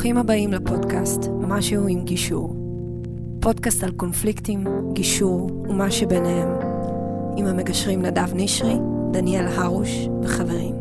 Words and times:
ברוכים 0.00 0.16
הבאים 0.16 0.52
לפודקאסט 0.52 1.20
משהו 1.40 1.88
עם 1.88 2.04
גישור. 2.04 2.56
פודקאסט 3.40 3.82
על 3.82 3.92
קונפליקטים, 3.92 4.64
גישור 4.92 5.50
ומה 5.68 5.90
שביניהם, 5.90 6.48
עם 7.36 7.46
המגשרים 7.46 8.02
נדב 8.02 8.28
נשרי, 8.34 8.74
דניאל 9.12 9.46
הרוש 9.46 9.88
וחברים. 10.22 10.74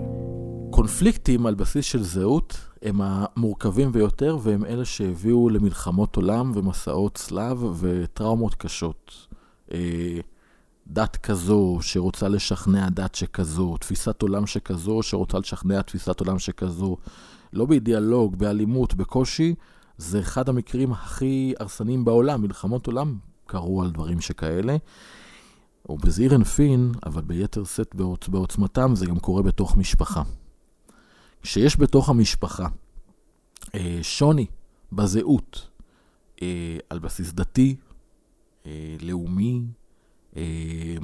קונפליקטים 0.70 1.46
על 1.46 1.56
בסיס 1.56 1.86
של 1.86 2.04
זהות 2.04 2.58
הם 2.82 3.02
המורכבים 3.04 3.92
ביותר 3.92 4.38
והם 4.42 4.66
אלה 4.66 4.86
שהביאו 4.86 5.50
למלחמות 5.50 6.16
עולם 6.16 6.52
ומסעות 6.56 7.16
צלב 7.16 7.64
וטראומות 7.80 8.56
קשות. 8.56 9.28
אה, 9.74 10.20
דת 10.88 11.16
כזו 11.16 11.78
שרוצה 11.82 12.28
לשכנע 12.28 12.90
דת 12.90 13.16
שכזו, 13.16 13.78
תפיסת 13.78 14.22
עולם 14.22 14.48
שכזו 14.48 15.04
שרוצה 15.04 15.40
לשכנע 15.40 15.82
תפיסת 15.82 16.20
עולם 16.20 16.40
שכזו, 16.40 16.98
לא 17.54 17.66
באידיאלוג, 17.66 18.36
באלימות, 18.36 18.94
בקושי, 18.94 19.56
זה 19.98 20.20
אחד 20.20 20.50
המקרים 20.50 20.92
הכי 20.92 21.54
הרסניים 21.60 22.06
בעולם. 22.06 22.42
מלחמות 22.42 22.88
עולם 22.88 23.18
קרו 23.46 23.82
על 23.82 23.92
דברים 23.92 24.22
שכאלה. 24.22 24.78
או 25.90 25.98
בזעיר 25.98 26.36
אנפין, 26.36 26.92
אבל 27.06 27.22
ביתר 27.22 27.64
שאת 27.64 27.96
בעוצ... 27.96 28.28
בעוצמתם, 28.28 28.96
זה 28.96 29.06
גם 29.06 29.20
קורה 29.20 29.44
בתוך 29.44 29.78
משפחה. 29.78 30.22
כשיש 31.42 31.80
בתוך 31.80 32.10
המשפחה 32.10 32.68
אה, 33.76 34.00
שוני 34.02 34.46
בזהות, 34.92 35.70
אה, 36.42 36.78
על 36.90 37.00
בסיס 37.00 37.32
דתי, 37.32 37.76
אה, 38.66 38.96
לאומי, 39.02 39.62
אה, 40.38 40.96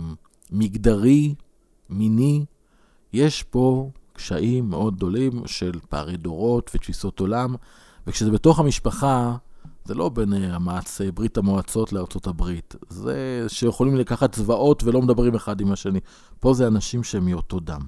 מגדרי, 0.51 1.35
מיני, 1.89 2.45
יש 3.13 3.43
פה 3.43 3.91
קשיים 4.15 4.69
מאוד 4.69 4.95
גדולים 4.95 5.47
של 5.47 5.79
פערי 5.89 6.17
דורות 6.17 6.71
ותפיסות 6.75 7.19
עולם, 7.19 7.55
וכשזה 8.07 8.31
בתוך 8.31 8.59
המשפחה, 8.59 9.35
זה 9.85 9.93
לא 9.93 10.09
בין 10.09 10.33
אה, 10.33 10.55
המעצ... 10.55 11.01
ברית 11.13 11.37
המועצות 11.37 11.93
לארצות 11.93 12.27
הברית. 12.27 12.75
זה 12.89 13.45
שיכולים 13.47 13.95
לקחת 13.95 14.31
צבאות 14.31 14.83
ולא 14.83 15.01
מדברים 15.01 15.35
אחד 15.35 15.61
עם 15.61 15.71
השני. 15.71 15.99
פה 16.39 16.53
זה 16.53 16.67
אנשים 16.67 17.03
שהם 17.03 17.25
מאותו 17.25 17.59
דם. 17.59 17.81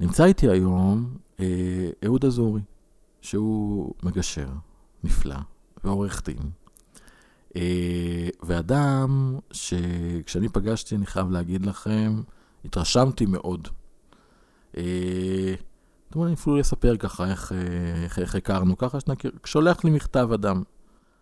נמצא 0.00 0.24
איתי 0.24 0.48
היום 0.48 1.16
אה, 1.40 1.90
אהוד 2.04 2.24
אזורי, 2.24 2.60
שהוא 3.20 3.94
מגשר 4.02 4.48
נפלא 5.04 5.36
ועורך 5.84 6.22
דין. 6.24 6.50
אה, 7.56 8.28
ואדם 8.42 9.38
שכשאני 9.52 10.48
פגשתי, 10.48 10.96
אני 10.96 11.06
חייב 11.06 11.30
להגיד 11.30 11.66
לכם, 11.66 12.22
התרשמתי 12.64 13.26
מאוד. 13.26 13.68
אה, 14.76 15.54
אתם 16.08 16.18
יכולים 16.18 16.34
אפילו 16.34 16.56
לספר 16.56 16.96
ככה 16.96 17.30
איך, 17.30 17.52
אה, 17.52 18.04
איך, 18.04 18.18
איך 18.18 18.34
הכרנו, 18.34 18.78
ככה 18.78 19.00
שנכיר, 19.00 19.30
שולח 19.44 19.84
לי 19.84 19.90
מכתב 19.90 20.28
אדם. 20.34 20.62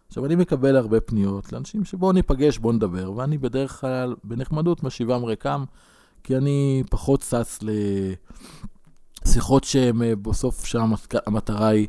עכשיו, 0.08 0.26
אני 0.26 0.34
מקבל 0.34 0.76
הרבה 0.76 1.00
פניות 1.00 1.52
לאנשים 1.52 1.84
שבואו 1.84 2.12
ניפגש, 2.12 2.58
בואו 2.58 2.72
נדבר, 2.72 3.12
ואני 3.12 3.38
בדרך 3.38 3.80
כלל, 3.80 4.14
בנחמדות, 4.24 4.82
משיבם 4.82 5.24
ריקם, 5.24 5.64
כי 6.24 6.36
אני 6.36 6.82
פחות 6.90 7.22
שש 7.22 7.58
לשיחות 9.26 9.64
שהן 9.64 10.02
אה, 10.02 10.16
בסוף 10.16 10.64
שהמטרה 10.64 11.68
היא, 11.68 11.88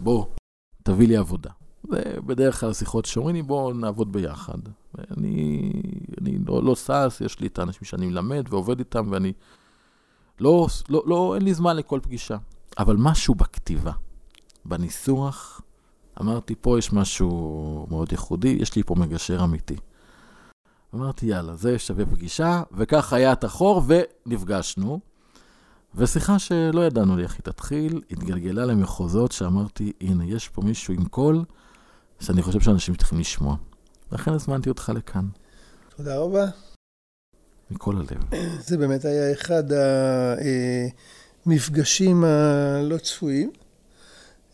בוא, 0.00 0.26
תביא 0.82 1.08
לי 1.08 1.16
עבודה. 1.16 1.50
זה 1.90 2.02
בדרך 2.26 2.60
כלל 2.60 2.72
שיחות 2.72 3.04
שאומרים 3.04 3.36
לי, 3.36 3.42
בואו 3.42 3.72
נעבוד 3.72 4.12
ביחד. 4.12 4.58
אני, 5.16 5.72
אני 6.20 6.38
לא, 6.46 6.62
לא 6.62 6.76
שש, 6.76 7.20
יש 7.20 7.40
לי 7.40 7.46
את 7.46 7.58
האנשים 7.58 7.84
שאני 7.84 8.06
מלמד 8.06 8.44
ועובד 8.48 8.78
איתם, 8.78 9.06
ואני 9.10 9.32
לא, 10.40 10.66
לא, 10.88 11.02
לא, 11.06 11.34
אין 11.34 11.42
לי 11.42 11.54
זמן 11.54 11.76
לכל 11.76 12.00
פגישה. 12.02 12.36
אבל 12.78 12.96
משהו 12.98 13.34
בכתיבה, 13.34 13.92
בניסוח, 14.64 15.60
אמרתי, 16.20 16.54
פה 16.60 16.78
יש 16.78 16.92
משהו 16.92 17.86
מאוד 17.90 18.12
ייחודי, 18.12 18.56
יש 18.60 18.76
לי 18.76 18.82
פה 18.82 18.94
מגשר 18.94 19.44
אמיתי. 19.44 19.76
אמרתי, 20.94 21.26
יאללה, 21.26 21.56
זה 21.56 21.78
שווה 21.78 22.06
פגישה, 22.06 22.62
וכך 22.72 23.12
היה 23.12 23.32
את 23.32 23.44
החור, 23.44 23.82
ונפגשנו. 23.86 25.00
ושיחה 25.94 26.38
שלא 26.38 26.80
ידענו 26.86 27.16
לי 27.16 27.22
איך 27.22 27.32
היא 27.34 27.42
תתחיל, 27.42 28.00
התגלגלה 28.10 28.64
למחוזות 28.66 29.32
שאמרתי, 29.32 29.92
הנה, 30.00 30.24
יש 30.24 30.48
פה 30.48 30.62
מישהו 30.62 30.94
עם 30.94 31.04
קול, 31.04 31.44
שאני 32.20 32.42
חושב 32.42 32.60
שאנשים 32.60 32.94
צריכים 32.94 33.18
לשמוע. 33.18 33.56
לכן 34.12 34.32
הזמנתי 34.32 34.68
אותך 34.68 34.92
לכאן. 34.94 35.28
תודה 35.96 36.18
רבה. 36.18 36.44
מכל 37.72 37.96
הלב. 37.96 38.42
זה 38.68 38.78
באמת 38.78 39.04
היה 39.04 39.32
אחד 39.32 39.64
המפגשים 41.46 42.24
הלא 42.24 42.96
צפויים. 42.96 43.50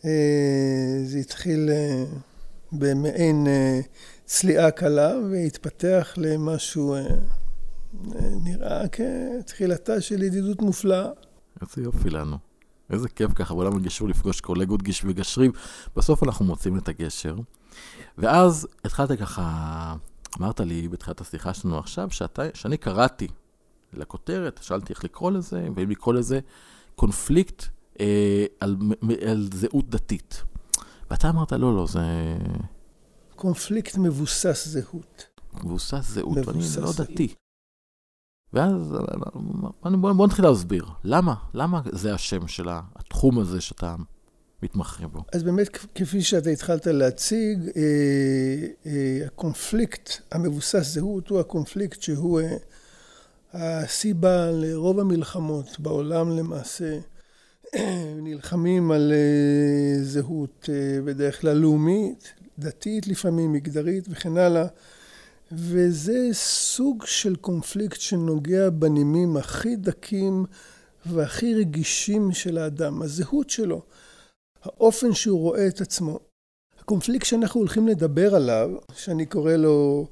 אה, 0.05 1.01
זה 1.03 1.17
התחיל 1.17 1.69
אה, 1.69 2.03
במעין 2.71 3.47
אה, 3.47 3.79
צליעה 4.25 4.71
קלה 4.71 5.13
והתפתח 5.31 6.13
למשהו 6.17 6.95
נראה 8.43 8.83
כתחילתה 8.87 10.01
של 10.01 10.23
ידידות 10.23 10.61
מופלאה. 10.61 11.09
איזה 11.61 11.81
יופי 11.81 12.09
לנו. 12.09 12.37
איזה 12.89 13.09
כיף 13.09 13.31
ככה 13.35 13.53
בעולם 13.53 13.75
הגישור 13.75 14.09
לפגוש 14.09 14.41
קולגות 14.41 14.83
גיש 14.83 15.01
וגשרים. 15.05 15.51
בסוף 15.95 16.23
אנחנו 16.23 16.45
מוצאים 16.45 16.77
את 16.77 16.87
הגשר. 16.87 17.35
ואז 18.17 18.67
התחלת 18.85 19.19
ככה 19.19 19.95
אמרת 20.37 20.59
לי 20.59 20.87
בתחילת 20.87 21.21
השיחה 21.21 21.53
שלנו 21.53 21.77
עכשיו, 21.77 22.11
שאתה, 22.11 22.43
שאני 22.53 22.77
קראתי 22.77 23.27
לכותרת, 23.93 24.59
שאלתי 24.63 24.93
איך 24.93 25.03
לקרוא 25.03 25.31
לזה, 25.31 25.67
ואם 25.75 25.89
לקרוא 25.89 26.13
לזה 26.13 26.39
קונפליקט 26.95 27.65
אה, 27.99 28.45
על, 28.59 28.77
על 29.27 29.49
זהות 29.53 29.89
דתית. 29.89 30.43
ואתה 31.09 31.29
אמרת, 31.29 31.51
לא, 31.51 31.75
לא, 31.75 31.87
זה... 31.87 32.01
קונפליקט 33.35 33.97
מבוסס 33.97 34.67
זהות. 34.67 35.23
מבוסס 35.53 36.09
זהות, 36.09 36.37
מבוסס 36.37 36.77
ואני 36.77 36.85
לא 36.85 36.91
דתי. 36.97 37.33
ואז 38.53 38.95
בוא, 39.83 40.11
בוא 40.11 40.27
נתחיל 40.27 40.45
להסביר, 40.45 40.85
למה? 41.03 41.35
למה 41.53 41.81
זה 41.91 42.13
השם 42.13 42.47
של 42.47 42.69
התחום 42.71 43.39
הזה 43.39 43.61
שאתה 43.61 43.95
מתמחה 44.63 45.07
בו. 45.07 45.23
אז 45.31 45.43
באמת, 45.43 45.77
כפי 45.95 46.21
שאתה 46.21 46.49
התחלת 46.49 46.87
להציג, 46.87 47.59
אה, 47.75 47.81
אה, 48.85 49.25
הקונפליקט 49.25 50.09
המבוסס 50.31 50.93
זהות 50.93 51.29
הוא 51.29 51.39
הקונפליקט 51.39 52.01
שהוא 52.01 52.41
אה, 52.41 52.57
הסיבה 53.53 54.51
לרוב 54.51 54.99
המלחמות 54.99 55.79
בעולם 55.79 56.37
למעשה. 56.37 56.99
נלחמים 58.23 58.91
על 58.91 59.13
זהות 60.01 60.69
בדרך 61.05 61.41
כלל 61.41 61.57
לאומית, 61.57 62.33
דתית 62.59 63.07
לפעמים, 63.07 63.53
מגדרית 63.53 64.07
וכן 64.09 64.37
הלאה. 64.37 64.65
וזה 65.51 66.29
סוג 66.33 67.03
של 67.05 67.35
קונפליקט 67.35 67.99
שנוגע 67.99 68.69
בנימים 68.69 69.37
הכי 69.37 69.75
דקים 69.75 70.45
והכי 71.05 71.55
רגישים 71.55 72.31
של 72.31 72.57
האדם, 72.57 73.01
הזהות 73.01 73.49
שלו. 73.49 73.81
האופן 74.61 75.13
שהוא 75.13 75.39
רואה 75.39 75.67
את 75.67 75.81
עצמו. 75.81 76.19
הקונפליקט 76.79 77.25
שאנחנו 77.25 77.59
הולכים 77.59 77.87
לדבר 77.87 78.35
עליו, 78.35 78.69
שאני 78.93 79.25
קורא 79.25 79.53
לו 79.53 80.07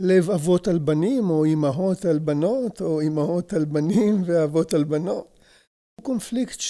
לב 0.00 0.30
אבות 0.30 0.68
על 0.68 0.78
בנים, 0.78 1.30
או 1.30 1.44
אימהות 1.44 2.04
על 2.04 2.18
בנות, 2.18 2.80
או 2.80 3.00
אימהות 3.00 3.52
על 3.52 3.64
בנים 3.64 4.22
ואבות 4.26 4.74
על 4.74 4.84
בנות, 4.84 5.38
הוא 6.00 6.04
קונפליקט 6.04 6.60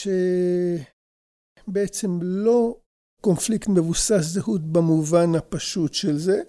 שבעצם 1.68 2.18
לא 2.22 2.76
קונפליקט 3.20 3.68
מבוסס 3.68 4.22
זהות 4.22 4.62
במובן 4.72 5.34
הפשוט 5.34 5.94
של 5.94 6.18
זה, 6.18 6.42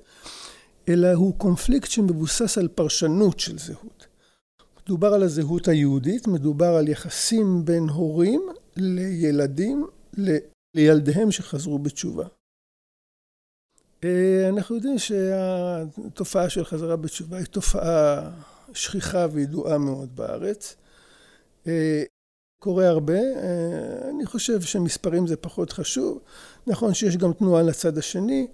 אלא 0.90 1.13
הוא 1.13 1.38
קונפליקט 1.38 1.90
שמבוסס 1.90 2.57
על 2.57 2.67
פרשנות 2.67 3.40
של 3.40 3.57
זהות. 3.57 4.07
מדובר 4.84 5.13
על 5.13 5.23
הזהות 5.23 5.67
היהודית, 5.67 6.28
מדובר 6.28 6.75
על 6.75 6.88
יחסים 6.88 7.66
בין 7.66 7.90
הורים 7.90 8.41
לילדים 8.75 9.87
לילדיהם 10.76 11.32
שחזרו 11.32 11.80
בתשובה. 11.80 12.26
אה, 14.04 14.50
אנחנו 14.50 14.76
יודעים 14.76 14.98
שהתופעה 14.98 16.50
של 16.50 16.66
חזרה 16.66 16.96
בתשובה 16.96 17.38
היא 17.38 17.46
תופעה 17.46 18.32
שכיחה 18.74 19.28
וידועה 19.32 19.78
מאוד 19.78 20.16
בארץ. 20.16 20.76
אה, 21.68 22.04
קורה 22.60 22.88
הרבה, 22.88 23.20
אה, 23.20 24.10
אני 24.10 24.26
חושב 24.26 24.62
שמספרים 24.62 25.28
זה 25.28 25.38
פחות 25.38 25.72
חשוב. 25.72 26.20
נכון 26.68 26.94
שיש 26.94 27.18
גם 27.18 27.34
תנועה 27.34 27.64
לצד 27.64 27.98
השני, 27.98 28.48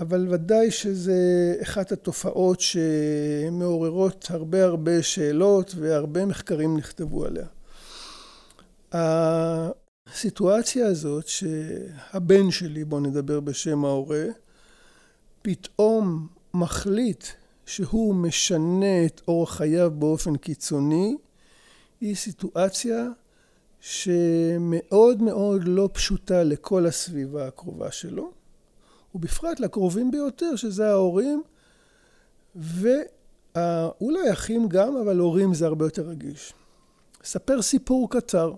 אבל 0.00 0.26
ודאי 0.30 0.70
שזה 0.70 1.54
אחת 1.62 1.92
התופעות 1.92 2.60
שמעוררות 2.60 4.26
הרבה 4.30 4.64
הרבה 4.64 5.02
שאלות 5.02 5.74
והרבה 5.76 6.26
מחקרים 6.26 6.76
נכתבו 6.76 7.24
עליה. 7.24 7.46
הסיטואציה 10.06 10.86
הזאת 10.86 11.26
שהבן 11.28 12.50
שלי, 12.50 12.84
בוא 12.84 13.00
נדבר 13.00 13.40
בשם 13.40 13.84
ההורה, 13.84 14.24
פתאום 15.42 16.28
מחליט 16.54 17.24
שהוא 17.66 18.14
משנה 18.14 19.06
את 19.06 19.20
אורח 19.28 19.56
חייו 19.56 19.90
באופן 19.90 20.36
קיצוני, 20.36 21.16
היא 22.00 22.14
סיטואציה 22.14 23.08
שמאוד 23.80 25.22
מאוד 25.22 25.62
לא 25.64 25.88
פשוטה 25.92 26.42
לכל 26.42 26.86
הסביבה 26.86 27.46
הקרובה 27.46 27.92
שלו, 27.92 28.32
ובפרט 29.14 29.60
לקרובים 29.60 30.10
ביותר, 30.10 30.56
שזה 30.56 30.90
ההורים, 30.90 31.42
ואולי 32.56 34.32
אחים 34.32 34.68
גם, 34.68 34.96
אבל 34.96 35.18
הורים 35.18 35.54
זה 35.54 35.66
הרבה 35.66 35.86
יותר 35.86 36.02
רגיש. 36.02 36.52
אספר 37.24 37.62
סיפור 37.62 38.10
קצר, 38.10 38.52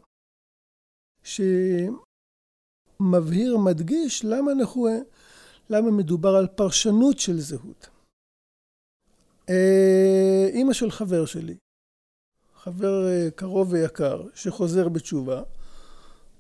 שמבהיר, 3.01 3.59
מדגיש, 3.59 4.25
למה 4.25 4.53
אנחנו, 4.53 4.89
למה 5.71 5.91
מדובר 5.91 6.37
על 6.37 6.47
פרשנות 6.47 7.19
של 7.19 7.41
זהות. 7.41 7.89
אה, 9.49 10.47
אימא 10.49 10.73
של 10.73 10.91
חבר 10.91 11.27
שלי, 11.27 11.57
חבר 12.57 13.09
אה, 13.09 13.29
קרוב 13.31 13.73
ויקר, 13.73 14.23
שחוזר 14.35 14.89
בתשובה, 14.89 15.43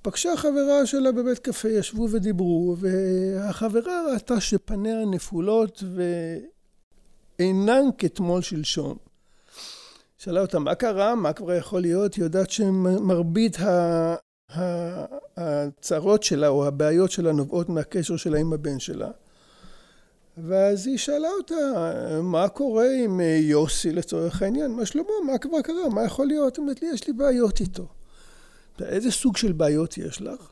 פגשה 0.02 0.36
חברה 0.36 0.86
שלה 0.86 1.12
בבית 1.12 1.38
קפה, 1.38 1.68
ישבו 1.68 2.08
ודיברו, 2.10 2.76
והחברה 2.78 4.12
ראתה 4.12 4.40
שפניה 4.40 5.04
נפולות 5.10 5.82
ואינן 7.38 7.84
כתמול 7.98 8.42
שלשום. 8.42 8.96
שאלה 10.18 10.40
אותה, 10.40 10.58
מה 10.58 10.74
קרה? 10.74 11.14
מה 11.14 11.32
כבר 11.32 11.52
יכול 11.52 11.80
להיות? 11.80 12.14
היא 12.14 12.24
יודעת 12.24 12.50
שמרבית 12.50 13.56
הצרות 15.36 16.22
שלה 16.22 16.48
או 16.48 16.66
הבעיות 16.66 17.10
שלה 17.10 17.32
נובעות 17.32 17.68
מהקשר 17.68 18.16
שלה 18.16 18.38
עם 18.38 18.52
הבן 18.52 18.78
שלה. 18.78 19.10
ואז 20.38 20.86
היא 20.86 20.98
שאלה 20.98 21.28
אותה, 21.38 21.54
מה 22.22 22.48
קורה 22.48 22.86
עם 23.04 23.20
יוסי 23.40 23.92
לצורך 23.92 24.42
העניין? 24.42 24.70
מה 24.70 24.86
שלמה? 24.86 25.08
מה 25.26 25.38
כבר 25.38 25.60
קרה? 25.60 25.88
מה 25.88 26.04
יכול 26.04 26.26
להיות? 26.26 26.56
היא 26.56 26.62
אומרת 26.62 26.82
לי, 26.82 26.88
יש 26.94 27.06
לי 27.06 27.12
בעיות 27.12 27.60
איתו. 27.60 27.86
איזה 28.80 29.10
סוג 29.10 29.36
של 29.36 29.52
בעיות 29.52 29.98
יש 29.98 30.22
לך? 30.22 30.48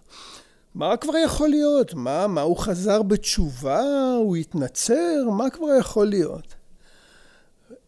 מה 0.75 0.97
כבר 0.97 1.17
יכול 1.17 1.49
להיות? 1.49 1.95
מה, 1.95 2.27
מה, 2.27 2.41
הוא 2.41 2.57
חזר 2.57 3.03
בתשובה? 3.03 3.83
הוא 4.17 4.37
התנצר? 4.37 5.31
מה 5.37 5.51
כבר 5.51 5.69
יכול 5.79 6.07
להיות? 6.07 6.55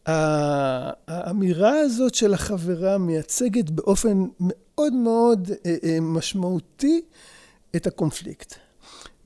האמירה 0.07 1.79
הזאת 1.81 2.15
של 2.15 2.35
החברה 2.35 2.99
מייצגת 2.99 3.71
באופן 3.71 4.25
מאוד 4.81 4.93
מאוד 4.93 5.51
אה, 5.67 5.77
אה, 5.85 6.01
משמעותי 6.01 7.01
את 7.77 7.87
הקונפליקט. 7.87 8.55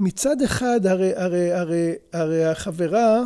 מצד 0.00 0.42
אחד, 0.42 0.86
הרי, 0.86 1.14
הרי, 1.16 1.52
הרי, 1.52 1.92
הרי 2.12 2.44
החברה 2.44 3.24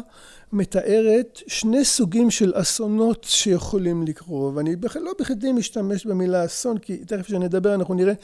מתארת 0.53 1.41
שני 1.47 1.85
סוגים 1.85 2.31
של 2.31 2.53
אסונות 2.55 3.25
שיכולים 3.25 4.03
לקרות, 4.03 4.55
ואני 4.55 4.77
לא 4.95 5.13
בכדי 5.21 5.53
משתמש 5.53 6.07
במילה 6.07 6.45
אסון, 6.45 6.79
כי 6.79 6.97
תכף 6.97 7.27
כשנדבר 7.27 7.75
אנחנו 7.75 7.95
נראה 7.95 8.15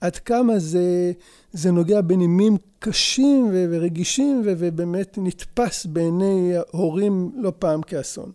עד 0.00 0.16
כמה 0.16 0.58
זה, 0.58 1.12
זה 1.52 1.70
נוגע 1.70 2.00
בנימים 2.00 2.56
קשים 2.78 3.50
ורגישים 3.52 4.42
ובאמת 4.44 5.18
נתפס 5.22 5.86
בעיני 5.86 6.52
הורים 6.70 7.30
לא 7.36 7.52
פעם 7.58 7.82
כאסון. 7.82 8.32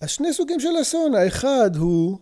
אז 0.00 0.10
שני 0.10 0.32
סוגים 0.32 0.60
של 0.60 0.80
אסון, 0.82 1.14
האחד 1.14 1.76
הוא 1.76 2.18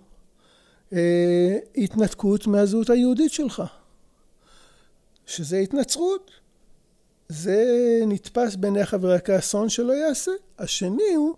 התנתקות 1.77 2.47
מהזהות 2.47 2.91
היהודית 2.91 3.33
שלך. 3.33 3.63
שזה 5.27 5.59
התנצרות. 5.59 6.31
זה 7.29 7.65
נתפס 8.07 8.57
בעיני 8.57 8.87
חברי 8.87 9.19
כאסון 9.25 9.69
שלא 9.69 9.93
יעשה. 9.93 10.31
השני 10.59 11.15
הוא 11.17 11.35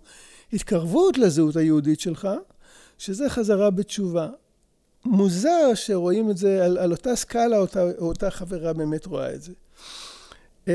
התקרבות 0.53 1.17
לזהות 1.17 1.55
היהודית 1.55 1.99
שלך, 1.99 2.27
שזה 2.97 3.29
חזרה 3.29 3.69
בתשובה. 3.69 4.29
מוזר 5.05 5.73
שרואים 5.73 6.29
את 6.29 6.37
זה 6.37 6.65
על, 6.65 6.77
על 6.77 6.91
אותה 6.91 7.15
סקאלה, 7.15 7.57
אותה, 7.57 7.83
אותה 7.97 8.29
חברה 8.31 8.73
באמת 8.73 9.05
רואה 9.05 9.33
את 9.33 9.41
זה. 9.41 9.51
Uh, 10.65 10.69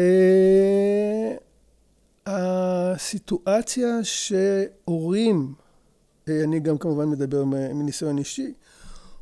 הסיטואציה 2.26 3.98
שהורים, 4.02 5.54
אה, 5.58 5.63
אני 6.28 6.60
גם 6.60 6.78
כמובן 6.78 7.08
מדבר 7.08 7.44
מניסיון 7.44 8.18
אישי, 8.18 8.54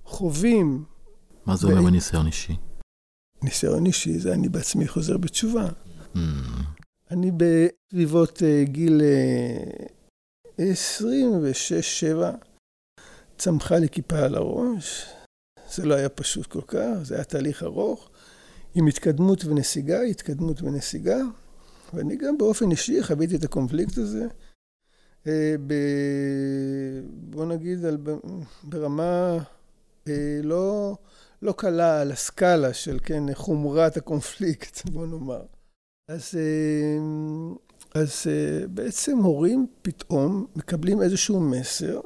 חווים... 0.04 0.84
מה 1.46 1.56
זה 1.56 1.66
אומר 1.66 1.82
מניסיון 1.82 2.26
אישי? 2.26 2.56
ניסיון 3.43 3.87
אישי 3.87 4.19
זה 4.19 4.32
אני 4.32 4.49
בעצמי 4.49 4.88
חוזר 4.88 5.16
בתשובה. 5.16 5.69
Mm. 6.14 6.19
אני 7.10 7.31
בסביבות 7.37 8.38
uh, 8.38 8.69
גיל 8.70 9.00
uh, 10.50 10.58
26-7, 10.58 10.60
צמחה 13.38 13.78
לי 13.78 13.88
כיפה 13.88 14.19
על 14.19 14.34
הראש. 14.34 15.06
זה 15.75 15.87
לא 15.87 15.94
היה 15.94 16.08
פשוט 16.08 16.46
כל 16.46 16.60
כך, 16.66 17.02
זה 17.02 17.14
היה 17.14 17.25
תהליך 17.25 17.62
ארוך, 17.62 18.10
עם 18.75 18.87
התקדמות 18.87 19.44
ונסיגה, 19.44 20.00
התקדמות 20.00 20.62
ונסיגה. 20.62 21.19
ואני 21.94 22.16
גם 22.16 22.38
באופן 22.38 22.70
אישי 22.70 23.02
חוויתי 23.02 23.37
את 23.37 23.44
הקונפליקט 23.44 23.99
הזה. 23.99 24.26
Uh, 25.25 25.29
ב... 25.67 25.75
בוא 27.31 27.45
נגיד, 27.45 27.85
על... 27.85 27.99
ברמה 28.65 29.39
uh, 30.05 30.11
לא... 30.43 30.97
לא 31.43 31.53
קלה 31.57 32.01
על 32.01 32.13
הסקאלה 32.13 32.75
של, 32.75 32.99
כן, 33.05 33.35
חומרת 33.35 33.97
הקונפליקט, 33.97 34.85
בוא 34.93 35.07
נאמר. 35.07 35.43
אז, 36.09 36.31
אה, 36.35 38.01
אז 38.01 38.23
אה, 38.27 38.67
בעצם 38.67 39.19
הורים 39.19 39.67
פתאום 39.83 40.47
מקבלים 40.57 41.03
איזשהו 41.03 41.41
מסר 41.41 42.01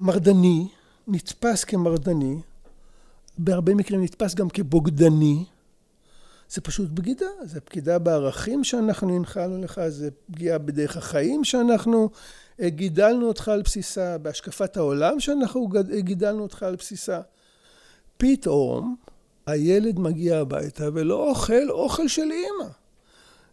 מרדני, 0.00 0.68
נתפס 1.08 1.64
כמרדני, 1.64 2.40
בהרבה 3.38 3.74
מקרים 3.74 4.02
נתפס 4.02 4.34
גם 4.34 4.48
כבוגדני. 4.48 5.44
זה 6.54 6.60
פשוט 6.60 6.90
בגידה, 6.90 7.26
זה 7.44 7.60
פגידה 7.60 7.98
בערכים 7.98 8.64
שאנחנו 8.64 9.16
הנחלנו 9.16 9.62
לך, 9.62 9.80
זה 9.88 10.10
פגיעה 10.10 10.58
בדרך 10.58 10.96
החיים 10.96 11.44
שאנחנו 11.44 12.10
אה, 12.60 12.68
גידלנו 12.68 13.28
אותך 13.28 13.48
על 13.48 13.62
בסיסה, 13.62 14.18
בהשקפת 14.18 14.76
העולם 14.76 15.20
שאנחנו 15.20 15.68
גידלנו 15.98 16.42
אותך 16.42 16.62
על 16.62 16.76
בסיסה. 16.76 17.20
פתאום 18.16 18.96
הילד 19.46 19.98
מגיע 19.98 20.38
הביתה 20.38 20.88
ולא 20.94 21.30
אוכל 21.30 21.70
אוכל 21.70 22.08
של 22.08 22.22
אימא. 22.22 22.70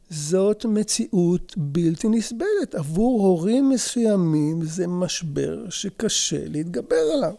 זאת 0.09 0.65
מציאות 0.65 1.53
בלתי 1.57 2.07
נסבלת. 2.09 2.75
עבור 2.75 3.21
הורים 3.27 3.69
מסוימים 3.69 4.63
זה 4.63 4.88
משבר 4.88 5.69
שקשה 5.69 6.45
להתגבר 6.45 7.12
עליו. 7.13 7.33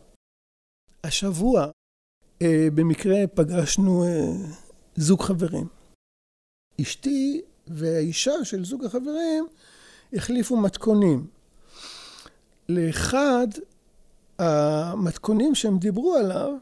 השבוע 1.04 1.66
אה, 2.42 2.68
במקרה 2.74 3.26
פגשנו 3.34 4.04
אה, 4.04 4.32
זוג 4.96 5.22
חברים. 5.22 5.66
אשתי 6.80 7.42
והאישה 7.66 8.44
של 8.44 8.64
זוג 8.64 8.84
החברים 8.84 9.46
החליפו 10.12 10.56
מתכונים. 10.56 11.26
לאחד 12.68 13.46
המתכונים 14.38 15.54
שהם 15.54 15.78
דיברו 15.78 16.14
עליו 16.14 16.52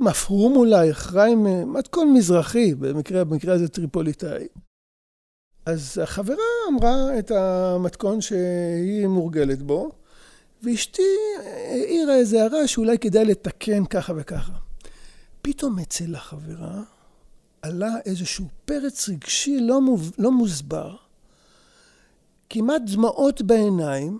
מפרום 0.00 0.56
אולי, 0.56 0.94
חיים, 0.94 1.72
מתכון 1.72 2.12
מזרחי, 2.14 2.74
במקרה, 2.74 3.24
במקרה 3.24 3.54
הזה 3.54 3.68
טריפוליטאי. 3.68 4.48
אז 5.66 5.98
החברה 6.02 6.36
אמרה 6.68 7.18
את 7.18 7.30
המתכון 7.30 8.20
שהיא 8.20 9.06
מורגלת 9.06 9.62
בו, 9.62 9.92
ואשתי 10.62 11.02
העירה 11.36 12.14
איזה 12.14 12.42
הערה 12.42 12.66
שאולי 12.66 12.98
כדאי 12.98 13.24
לתקן 13.24 13.84
ככה 13.84 14.12
וככה. 14.16 14.52
פתאום 15.42 15.78
אצל 15.78 16.14
החברה 16.14 16.82
עלה 17.62 17.90
איזשהו 18.04 18.44
פרץ 18.64 19.08
רגשי 19.08 19.60
לא, 19.60 19.80
מוב, 19.80 20.12
לא 20.18 20.32
מוסבר, 20.32 20.96
כמעט 22.50 22.82
דמעות 22.86 23.42
בעיניים, 23.42 24.18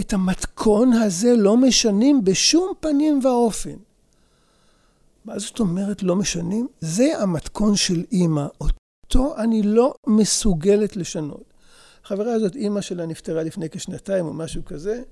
את 0.00 0.12
המתכון 0.12 0.92
הזה 0.92 1.36
לא 1.36 1.56
משנים 1.56 2.24
בשום 2.24 2.72
פנים 2.80 3.20
ואופן. 3.22 3.76
מה 5.24 5.38
זאת 5.38 5.60
אומרת 5.60 6.02
לא 6.02 6.16
משנים? 6.16 6.68
זה 6.80 7.22
המתכון 7.22 7.76
של 7.76 8.04
אימא, 8.12 8.46
אותו 8.60 9.36
אני 9.38 9.62
לא 9.62 9.94
מסוגלת 10.06 10.96
לשנות. 10.96 11.55
החברה 12.06 12.32
הזאת, 12.32 12.56
אימא 12.56 12.80
שלה 12.80 13.06
נפטרה 13.06 13.42
לפני 13.42 13.70
כשנתיים 13.70 14.26
או 14.26 14.32
משהו 14.32 14.64
כזה. 14.64 15.02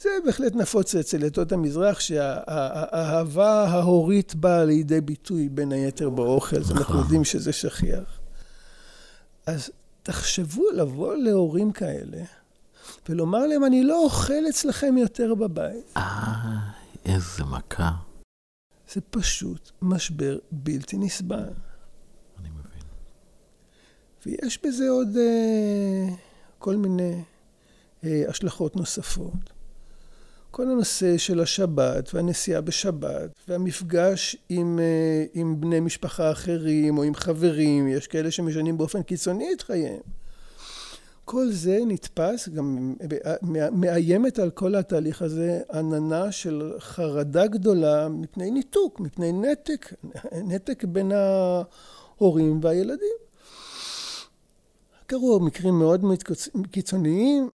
זה 0.00 0.10
בהחלט 0.26 0.54
נפוץ 0.54 0.94
אצל 0.94 1.24
עדות 1.24 1.52
המזרח, 1.52 2.00
שהאהבה 2.00 3.64
ההורית 3.64 4.34
באה 4.34 4.64
לידי 4.64 5.00
ביטוי 5.00 5.48
בין 5.48 5.72
היתר 5.72 6.10
באוכל, 6.10 6.56
אז 6.56 6.70
אנחנו 6.70 6.82
נכון. 6.82 6.98
יודעים 6.98 7.24
שזה 7.24 7.52
שכיח. 7.52 8.20
אז 9.46 9.70
תחשבו 10.02 10.64
לבוא 10.74 11.14
להורים 11.14 11.72
כאלה, 11.72 12.22
ולומר 13.08 13.46
להם, 13.46 13.64
אני 13.64 13.84
לא 13.84 14.04
אוכל 14.04 14.48
אצלכם 14.50 14.96
יותר 14.96 15.34
בבית. 15.34 15.92
אה, 15.96 16.58
איזה 17.04 17.44
מכה. 17.44 17.90
זה 18.92 19.00
פשוט 19.10 19.70
משבר 19.82 20.38
בלתי 20.50 20.96
נסבל. 20.96 21.48
אני 22.40 22.48
מבין. 22.48 22.82
ויש 24.26 24.58
בזה 24.64 24.88
עוד 24.88 25.16
אה, 25.16 26.14
כל 26.62 26.76
מיני 26.76 27.22
אה, 28.04 28.24
השלכות 28.28 28.76
נוספות. 28.76 29.52
כל 30.50 30.62
הנושא 30.62 31.18
של 31.18 31.40
השבת 31.40 32.14
והנסיעה 32.14 32.60
בשבת 32.60 33.30
והמפגש 33.48 34.36
עם, 34.48 34.78
אה, 34.78 35.24
עם 35.34 35.60
בני 35.60 35.80
משפחה 35.80 36.32
אחרים 36.32 36.98
או 36.98 37.02
עם 37.02 37.14
חברים, 37.14 37.88
יש 37.88 38.06
כאלה 38.06 38.30
שמשנים 38.30 38.78
באופן 38.78 39.02
קיצוני 39.02 39.52
את 39.52 39.62
חייהם. 39.62 40.00
כל 41.24 41.50
זה 41.50 41.78
נתפס, 41.86 42.48
גם 42.48 42.94
מאיימת 43.72 44.38
על 44.38 44.50
כל 44.50 44.74
התהליך 44.74 45.22
הזה 45.22 45.60
עננה 45.72 46.32
של 46.32 46.72
חרדה 46.78 47.46
גדולה 47.46 48.08
מפני 48.08 48.50
ניתוק, 48.50 49.00
מפני 49.00 49.32
נתק, 49.32 49.92
נתק 50.32 50.84
בין 50.84 51.12
ההורים 51.12 52.60
והילדים. 52.62 53.31
קרו 55.12 55.40
מקרים 55.40 55.78
מאוד 55.78 56.00
קיצוניים, 56.70 57.48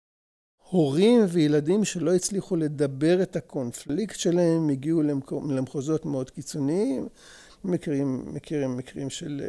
הורים 0.70 1.22
וילדים 1.30 1.86
שלא 1.86 2.16
הצליחו 2.16 2.56
לדבר 2.56 3.22
את 3.22 3.36
הקונפליקט 3.36 4.20
שלהם, 4.20 4.70
הגיעו 4.70 5.02
למחוזות 5.32 6.06
מאוד 6.06 6.30
קיצוניים, 6.30 7.08
מכירים, 7.64 8.34
מכירים 8.34 8.78
מקרים 8.78 9.10
של 9.10 9.42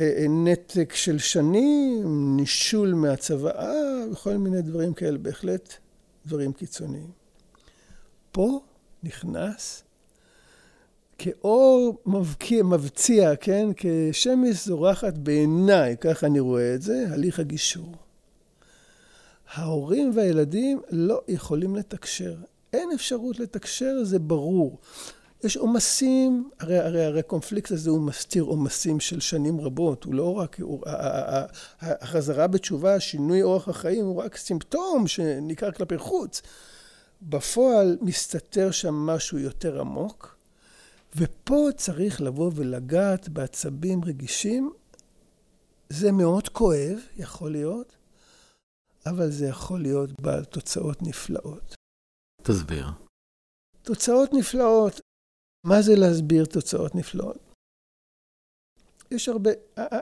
אה, 0.00 0.04
אה, 0.04 0.26
נתק 0.28 0.92
של 0.94 1.18
שנים, 1.18 2.36
נישול 2.36 2.94
מהצוואה 2.94 4.04
וכל 4.12 4.36
מיני 4.36 4.62
דברים 4.62 4.94
כאלה, 4.94 5.18
בהחלט 5.18 5.74
דברים 6.26 6.52
קיצוניים. 6.52 7.10
פה 8.32 8.60
נכנס 9.02 9.82
כאור 11.22 12.02
מבקיע, 12.06 12.62
מבציע, 12.62 13.36
כן? 13.36 13.68
כשמש 13.76 14.66
זורחת 14.66 15.18
בעיניי, 15.18 15.96
ככה 16.00 16.26
אני 16.26 16.40
רואה 16.40 16.74
את 16.74 16.82
זה, 16.82 17.06
הליך 17.10 17.38
הגישור. 17.38 17.94
ההורים 19.52 20.10
והילדים 20.14 20.80
לא 20.90 21.20
יכולים 21.28 21.76
לתקשר. 21.76 22.34
אין 22.72 22.88
אפשרות 22.94 23.38
לתקשר, 23.38 24.04
זה 24.04 24.18
ברור. 24.18 24.78
יש 25.44 25.56
עומסים, 25.56 26.50
הרי, 26.60 26.78
הרי, 26.78 27.04
הרי 27.04 27.20
הקונפליקט 27.20 27.70
הזה 27.70 27.90
הוא 27.90 28.00
מסתיר 28.00 28.42
עומסים 28.42 29.00
של 29.00 29.20
שנים 29.20 29.60
רבות, 29.60 30.04
הוא 30.04 30.14
לא 30.14 30.34
רק, 30.34 30.60
הוא, 30.60 30.82
החזרה 31.80 32.46
בתשובה, 32.46 33.00
שינוי 33.00 33.42
אורח 33.42 33.68
החיים, 33.68 34.04
הוא 34.04 34.22
רק 34.22 34.36
סימפטום 34.36 35.06
שניכר 35.06 35.70
כלפי 35.70 35.98
חוץ. 35.98 36.42
בפועל 37.22 37.98
מסתתר 38.00 38.70
שם 38.70 38.94
משהו 38.94 39.38
יותר 39.38 39.80
עמוק, 39.80 40.41
ופה 41.16 41.68
צריך 41.76 42.20
לבוא 42.20 42.50
ולגעת 42.54 43.28
בעצבים 43.28 44.04
רגישים. 44.04 44.72
זה 45.88 46.12
מאוד 46.12 46.48
כואב, 46.48 46.98
יכול 47.16 47.52
להיות, 47.52 47.96
אבל 49.06 49.30
זה 49.30 49.46
יכול 49.46 49.82
להיות 49.82 50.20
בעל 50.20 50.44
תוצאות 50.44 51.02
נפלאות. 51.02 51.74
תסביר. 52.42 52.86
תוצאות 53.82 54.30
נפלאות. 54.32 55.00
מה 55.66 55.82
זה 55.82 55.92
להסביר 55.96 56.44
תוצאות 56.44 56.94
נפלאות? 56.94 57.38
יש 59.10 59.28
הרבה, 59.28 59.50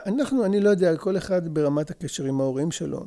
אנחנו, 0.06 0.44
אני 0.44 0.60
לא 0.60 0.70
יודע, 0.70 0.96
כל 0.96 1.16
אחד 1.16 1.54
ברמת 1.54 1.90
הקשר 1.90 2.24
עם 2.24 2.40
ההורים 2.40 2.70
שלו, 2.70 3.06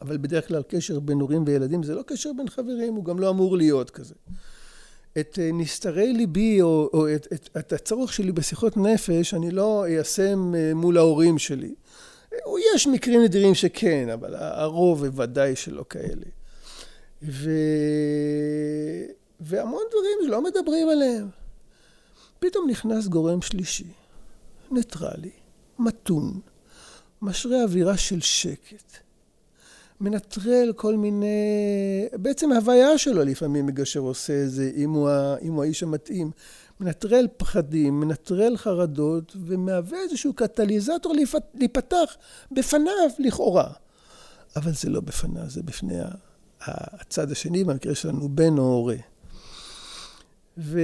אבל 0.00 0.16
בדרך 0.18 0.48
כלל 0.48 0.62
קשר 0.62 1.00
בין 1.00 1.20
הורים 1.20 1.44
וילדים 1.46 1.82
זה 1.82 1.94
לא 1.94 2.02
קשר 2.06 2.30
בין 2.36 2.48
חברים, 2.48 2.94
הוא 2.94 3.04
גם 3.04 3.18
לא 3.18 3.30
אמור 3.30 3.56
להיות 3.56 3.90
כזה. 3.90 4.14
את 5.18 5.38
אה, 5.42 5.50
נסתרי 5.52 6.12
ליבי, 6.12 6.62
או, 6.62 6.90
או 6.92 7.14
את, 7.14 7.26
את, 7.32 7.48
את 7.58 7.72
הצורך 7.72 8.12
שלי 8.12 8.32
בשיחות 8.32 8.76
נפש, 8.76 9.34
אני 9.34 9.50
לא 9.50 9.84
איישם 9.86 10.54
אה, 10.54 10.74
מול 10.74 10.98
ההורים 10.98 11.38
שלי. 11.38 11.74
יש 12.74 12.86
מקרים 12.86 13.22
נדירים 13.22 13.54
שכן, 13.54 14.08
אבל 14.08 14.34
הרוב 14.34 15.06
בוודאי 15.06 15.56
שלא 15.56 15.84
כאלה. 15.90 16.26
ו... 17.22 17.50
והמון 19.40 19.82
דברים 19.90 20.18
שלא 20.26 20.42
מדברים 20.42 20.88
עליהם. 20.88 21.28
פתאום 22.38 22.70
נכנס 22.70 23.06
גורם 23.06 23.42
שלישי, 23.42 23.92
ניטרלי, 24.70 25.30
מתון, 25.78 26.40
משרה 27.22 27.62
אווירה 27.62 27.96
של 27.96 28.20
שקט. 28.20 28.98
מנטרל 30.00 30.72
כל 30.76 30.96
מיני... 30.96 31.36
בעצם 32.12 32.52
ההוויה 32.52 32.98
שלו 32.98 33.24
לפעמים 33.24 33.66
מגשר 33.66 34.00
עושה 34.00 34.42
את 34.42 34.50
זה, 34.50 34.70
אם 34.76 34.90
הוא, 34.90 35.10
אם 35.42 35.52
הוא 35.52 35.62
האיש 35.62 35.82
המתאים. 35.82 36.30
מנטרל 36.80 37.28
פחדים, 37.36 38.00
מנטרל 38.00 38.56
חרדות, 38.56 39.36
ומהווה 39.46 39.98
איזשהו 39.98 40.32
קטליזטור 40.32 41.14
להיפתח 41.54 42.16
בפניו 42.52 43.10
לכאורה. 43.18 43.70
אבל 44.56 44.72
זה 44.72 44.90
לא 44.90 45.00
בפניו, 45.00 45.50
זה 45.50 45.62
בפני 45.62 45.98
הצד 46.60 47.30
השני, 47.30 47.64
במקרה 47.64 47.94
שלנו 47.94 48.28
בן 48.28 48.58
או 48.58 48.62
הורה. 48.62 48.96
ו... 50.58 50.80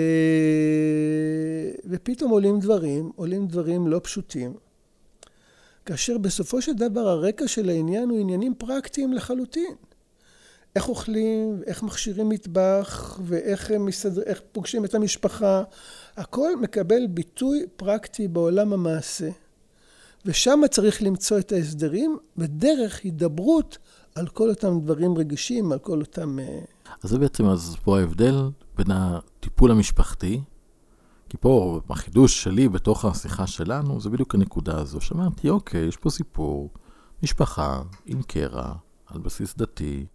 ופתאום 1.85 2.31
עולים 2.31 2.61
דברים, 2.61 3.11
עולים 3.17 3.47
דברים 3.47 3.87
לא 3.87 4.01
פשוטים, 4.03 4.55
כאשר 5.91 6.19
בסופו 6.19 6.63
של 6.63 6.73
דבר 6.73 7.09
הרקע 7.09 7.49
של 7.49 7.69
העניין 7.69 8.09
הוא 8.09 8.21
עניינים 8.21 8.55
פרקטיים 8.59 9.13
לחלוטין. 9.13 9.75
איך 10.77 10.89
אוכלים, 10.89 11.63
איך 11.67 11.83
מכשירים 11.83 12.29
מטבח, 12.29 13.21
ואיך 13.25 13.71
מסדר, 13.71 14.23
פוגשים 14.53 14.85
את 14.85 14.95
המשפחה. 14.95 15.63
הכל 16.17 16.57
מקבל 16.61 17.07
ביטוי 17.07 17.67
פרקטי 17.77 18.29
בעולם 18.29 18.73
המעשה. 18.73 19.29
ושם 20.27 20.61
צריך 20.71 21.03
למצוא 21.03 21.39
את 21.39 21.53
ההסדרים 21.53 22.19
בדרך 22.37 23.01
הידברות 23.05 23.79
על 24.15 24.29
כל 24.29 24.51
אותם 24.51 24.81
דברים 24.81 25.19
רגישים, 25.19 25.73
על 25.73 25.79
כל 25.79 26.01
אותם... 26.01 26.39
אה, 26.39 26.61
אז 27.03 27.11
זה 27.11 27.19
בעצם, 27.19 27.47
אז 27.47 27.77
פה 27.85 27.99
ההבדל 27.99 28.35
בין 28.77 28.91
הטיפול 28.91 29.71
המשפחתי, 29.71 30.41
כי 31.31 31.37
פה, 31.37 31.81
החידוש 31.91 32.43
שלי 32.43 32.69
בתוך 32.69 33.05
השיחה 33.05 33.47
שלנו, 33.47 34.01
זה 34.01 34.11
בדיוק 34.11 34.35
הנקודה 34.35 34.81
הזו, 34.81 35.01
שאמרתי, 35.01 35.51
אוקיי, 35.51 35.81
יש 35.81 35.97
פה 35.97 36.11
סיפור, 36.11 36.71
משפחה 37.23 37.83
עם 38.07 38.23
קרע, 38.23 38.73
על 39.07 39.21
בסיס 39.21 39.57
דתי, 39.57 40.07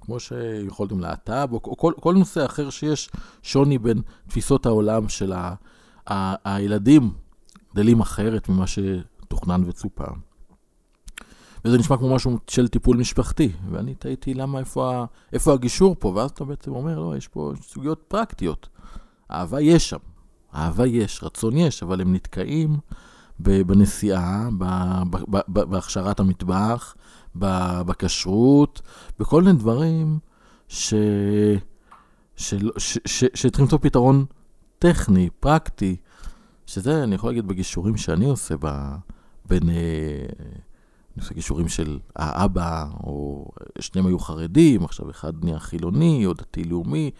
כמו 0.00 0.20
שיכולתם 0.20 1.00
להט"ב, 1.00 1.48
או, 1.52 1.76
כל, 1.76 1.92
כל 2.00 2.14
נושא 2.14 2.44
אחר 2.44 2.70
שיש 2.70 3.10
שוני 3.42 3.78
בין 3.78 4.02
תפיסות 4.28 4.66
העולם 4.66 5.08
של 5.08 5.32
ה, 5.32 5.54
ה, 6.10 6.54
הילדים, 6.54 7.10
גדלים 7.74 8.00
אחרת 8.00 8.48
ממה 8.48 8.64
שתוכנן 8.66 9.62
וצופה. 9.66 10.06
וזה 11.64 11.78
נשמע 11.78 11.96
כמו 11.96 12.14
משהו 12.14 12.38
של 12.48 12.68
טיפול 12.68 12.96
משפחתי, 12.96 13.52
ואני 13.70 13.94
תהיתי 13.94 14.34
למה, 14.34 14.58
איפה, 14.58 15.04
איפה 15.32 15.52
הגישור 15.52 15.96
פה, 15.98 16.12
ואז 16.16 16.30
אתה 16.30 16.44
בעצם 16.44 16.72
אומר, 16.72 16.98
לא, 16.98 17.16
יש 17.16 17.28
פה 17.28 17.52
סוגיות 17.62 18.04
פרקטיות. 18.08 18.68
אהבה 19.30 19.60
יש 19.60 19.90
שם, 19.90 19.98
אהבה 20.56 20.86
יש, 20.86 21.20
רצון 21.22 21.56
יש, 21.56 21.82
אבל 21.82 22.00
הם 22.00 22.14
נתקעים 22.14 22.78
בנסיעה, 23.38 24.48
בהכשרת 25.48 26.20
המטבח, 26.20 26.94
בכשרות, 27.34 28.82
בכל 29.18 29.42
מיני 29.42 29.58
דברים 29.58 30.18
ש... 30.68 30.94
שצריכים 32.36 33.50
למצוא 33.58 33.78
פתרון 33.82 34.24
טכני, 34.78 35.30
פרקטי, 35.40 35.96
שזה, 36.66 37.04
אני 37.04 37.14
יכול 37.14 37.30
להגיד, 37.30 37.46
בגישורים 37.46 37.96
שאני 37.96 38.26
עושה 38.26 38.54
ב... 38.60 38.94
בין... 39.48 39.70
אה, 39.70 40.26
אני 41.16 41.22
עושה 41.22 41.34
גישורים 41.34 41.68
של 41.68 41.98
האבא, 42.16 42.86
או 43.04 43.48
שניהם 43.78 44.06
היו 44.06 44.18
חרדים, 44.18 44.84
עכשיו 44.84 45.10
אחד 45.10 45.44
נהיה 45.44 45.58
חילוני 45.58 46.26
או 46.26 46.32
דתי-לאומי, 46.32 47.10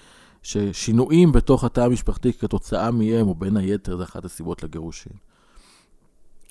ששינויים 0.46 1.32
בתוך 1.32 1.64
התא 1.64 1.80
המשפחתי 1.80 2.32
כתוצאה 2.32 2.90
מהם, 2.90 3.28
או 3.28 3.34
בין 3.34 3.56
היתר, 3.56 3.96
זה 3.96 4.02
אחת 4.04 4.24
הסיבות 4.24 4.62
לגירושים. 4.62 5.12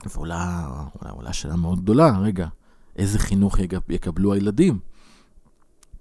ועולה 0.06 0.68
עולה 1.10 1.34
שאלה 1.34 1.56
מאוד 1.56 1.82
גדולה, 1.82 2.20
רגע, 2.20 2.48
איזה 2.96 3.20
חינוך 3.20 3.60
יקבלו 3.90 4.34
הילדים. 4.34 4.80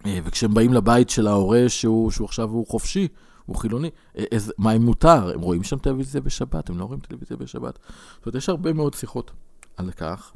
אה, 0.07 0.19
וכשהם 0.25 0.55
באים 0.55 0.73
לבית 0.73 1.11
של 1.11 1.27
ההורה 1.27 1.69
שהוא, 1.69 2.11
שהוא 2.11 2.25
עכשיו 2.25 2.51
הוא 2.51 2.67
חופשי, 2.67 3.09
הוא 3.47 3.57
חילוני, 3.57 3.91
אה, 4.19 4.25
איזה, 4.33 4.53
מה 4.59 4.73
אם 4.73 4.83
מותר? 4.83 5.31
הם 5.35 5.41
רואים 5.41 5.63
שם 5.63 5.79
טלוויזיה 5.79 6.21
בשבת, 6.21 6.71
הם 6.71 6.79
לא 6.79 6.85
רואים 6.85 7.01
טלוויזיה 7.01 7.37
בשבת. 7.37 7.79
זאת 8.17 8.27
אומרת, 8.27 8.37
יש 8.37 8.49
הרבה 8.49 8.73
מאוד 8.73 8.95
שיחות 8.95 9.31
על 9.77 9.91
כך. 9.91 10.33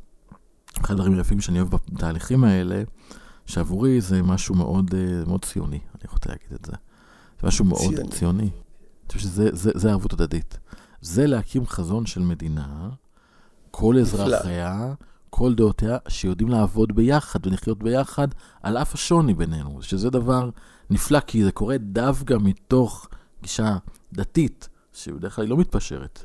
אחד 0.81 0.95
הדברים 0.95 1.19
היפים 1.19 1.41
שאני 1.41 1.61
אוהב 1.61 1.71
בתהליכים 1.71 2.45
האלה, 2.45 2.83
שעבורי 3.47 4.01
זה 4.01 4.23
משהו 4.23 4.55
מאוד, 4.55 4.95
אה, 4.95 5.25
מאוד 5.27 5.45
ציוני, 5.45 5.81
אני 5.95 6.11
רוצה 6.13 6.29
להגיד 6.29 6.53
את 6.53 6.65
זה. 6.65 6.73
זה 7.41 7.47
משהו 7.47 7.65
מאוד 7.65 7.81
ציוני. 7.81 8.11
ציוני. 8.11 8.43
אני 8.43 8.51
חושב 9.09 9.21
שזה 9.21 9.49
זה, 9.53 9.71
זה 9.75 9.91
ערבות 9.91 10.13
הדדית. 10.13 10.59
זה 11.01 11.27
להקים 11.27 11.67
חזון 11.67 12.07
של 12.07 12.21
מדינה, 12.21 12.89
כל 13.71 13.99
אזרחיה, 13.99 14.95
כל 15.31 15.55
דעותיה, 15.55 15.99
שיודעים 16.09 16.49
לעבוד 16.49 16.97
ביחד 16.97 17.47
ולחיות 17.47 17.83
ביחד, 17.83 18.29
על 18.63 18.77
אף 18.77 18.95
השוני 18.95 19.35
בינינו, 19.35 19.83
שזה 19.83 20.11
דבר 20.11 20.51
נפלא, 20.91 21.21
כי 21.21 21.45
זה 21.45 21.53
קורה 21.53 21.79
דווקא 21.79 22.37
מתוך 22.41 23.09
גישה 23.43 23.77
דתית, 24.13 24.69
שבדרך 24.93 25.37
כלל 25.37 25.45
היא 25.45 25.51
לא 25.51 25.57
מתפשרת. 25.57 26.25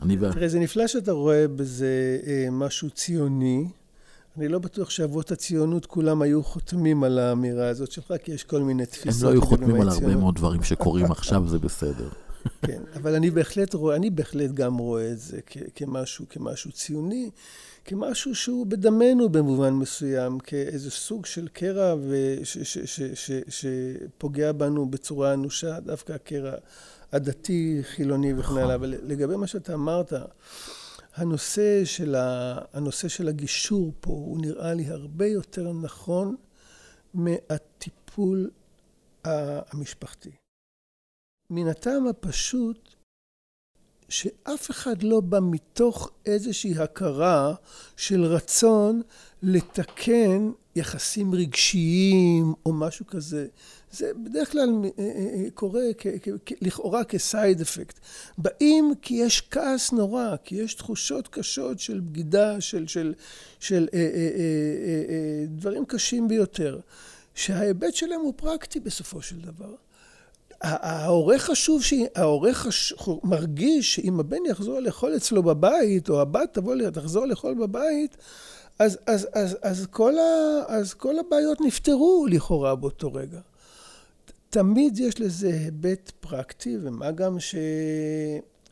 אני 0.00 0.16
תראה, 0.16 0.48
זה 0.48 0.58
נפלא 0.58 0.86
שאתה 0.86 1.12
רואה 1.12 1.48
בזה 1.48 2.18
אה, 2.26 2.48
משהו 2.50 2.90
ציוני, 2.90 3.68
אני 4.36 4.48
לא 4.48 4.58
בטוח 4.58 4.90
שאבות 4.90 5.30
הציונות 5.30 5.86
כולם 5.86 6.22
היו 6.22 6.42
חותמים 6.42 7.04
על 7.04 7.18
האמירה 7.18 7.68
הזאת 7.68 7.92
שלך, 7.92 8.14
כי 8.24 8.32
יש 8.32 8.44
כל 8.44 8.60
מיני 8.60 8.86
תפיסות. 8.86 9.22
הם 9.22 9.28
לא 9.28 9.32
היו 9.32 9.42
חותמים 9.42 9.80
על 9.80 9.88
הרבה 9.88 10.16
מאוד 10.16 10.34
דברים 10.34 10.62
שקורים 10.62 11.12
עכשיו, 11.12 11.48
זה 11.48 11.58
בסדר. 11.58 12.08
כן, 12.66 12.82
אבל 12.96 13.14
אני 13.14 13.30
בהחלט 13.30 13.74
רואה, 13.74 13.96
אני 13.96 14.10
בהחלט 14.10 14.50
גם 14.50 14.76
רואה 14.76 15.12
את 15.12 15.18
זה 15.18 15.40
כמשהו, 15.74 16.26
כמשהו 16.30 16.72
ציוני, 16.72 17.30
כמשהו 17.84 18.34
שהוא 18.34 18.66
בדמנו 18.66 19.28
במובן 19.28 19.72
מסוים, 19.72 20.38
כאיזה 20.38 20.90
סוג 20.90 21.26
של 21.26 21.48
קרע 21.48 21.94
שפוגע 23.48 24.52
בנו 24.52 24.86
בצורה 24.86 25.34
אנושה, 25.34 25.80
דווקא 25.80 26.12
הקרע 26.12 26.52
הדתי, 27.12 27.80
חילוני 27.82 28.34
וכן 28.34 28.52
הלאה. 28.52 28.64
נכון. 28.64 28.70
אבל 28.70 28.94
לגבי 29.02 29.36
מה 29.36 29.46
שאתה 29.46 29.74
אמרת, 29.74 30.12
הנושא 31.14 31.84
של, 31.84 32.14
ה, 32.14 32.58
הנושא 32.72 33.08
של 33.08 33.28
הגישור 33.28 33.92
פה, 34.00 34.10
הוא 34.10 34.40
נראה 34.40 34.74
לי 34.74 34.86
הרבה 34.86 35.26
יותר 35.26 35.72
נכון 35.72 36.36
מהטיפול 37.14 38.50
המשפחתי. 39.24 40.30
מן 41.50 41.68
הטעם 41.68 42.06
הפשוט 42.06 42.94
שאף 44.08 44.70
אחד 44.70 45.02
לא 45.02 45.20
בא 45.20 45.38
מתוך 45.42 46.10
איזושהי 46.26 46.78
הכרה 46.78 47.54
של 47.96 48.24
רצון 48.24 49.02
לתקן 49.42 50.50
יחסים 50.76 51.34
רגשיים 51.34 52.54
או 52.66 52.72
משהו 52.72 53.06
כזה. 53.06 53.46
זה 53.90 54.10
בדרך 54.24 54.52
כלל 54.52 54.68
אה, 54.84 54.90
אה, 54.98 55.04
אה, 55.04 55.50
קורה 55.54 55.82
לכאורה 56.60 57.04
כסייד 57.04 57.60
אפקט. 57.60 57.98
באים 58.38 58.94
כי 59.02 59.14
יש 59.14 59.42
כעס 59.50 59.92
נורא, 59.92 60.36
כי 60.44 60.54
יש 60.54 60.74
תחושות 60.74 61.28
קשות 61.28 61.78
של 61.80 62.00
בגידה, 62.00 62.60
של, 62.60 62.86
של, 62.86 63.14
של 63.60 63.88
אה, 63.94 63.98
אה, 63.98 64.04
אה, 64.04 64.44
אה, 65.08 65.44
דברים 65.48 65.84
קשים 65.84 66.28
ביותר, 66.28 66.80
שההיבט 67.34 67.94
שלהם 67.94 68.20
הוא 68.20 68.32
פרקטי 68.36 68.80
בסופו 68.80 69.22
של 69.22 69.36
דבר. 69.40 69.74
ההורה 70.62 71.38
חשוב, 71.38 71.82
ההורה. 72.16 72.50
מרגיש 73.24 73.94
שאם 73.94 74.20
הבן 74.20 74.46
יחזור 74.50 74.80
לאכול 74.80 75.16
אצלו 75.16 75.42
בבית, 75.42 76.08
או 76.08 76.20
הבת 76.20 76.48
תבוא, 76.52 76.74
תחזור 76.90 77.26
לאכול 77.26 77.54
בבית, 77.54 78.16
אז, 78.78 78.98
אז, 79.06 79.28
אז, 79.32 79.56
אז, 79.62 79.86
כל 79.90 80.18
ה, 80.18 80.62
אז 80.68 80.94
כל 80.94 81.18
הבעיות 81.18 81.60
נפתרו 81.60 82.26
לכאורה 82.30 82.74
באותו 82.74 83.12
רגע. 83.12 83.40
תמיד 84.50 84.98
יש 84.98 85.20
לזה 85.20 85.48
היבט 85.48 86.12
פרקטי, 86.20 86.78
ומה 86.82 87.10
גם 87.10 87.40
ש... 87.40 87.54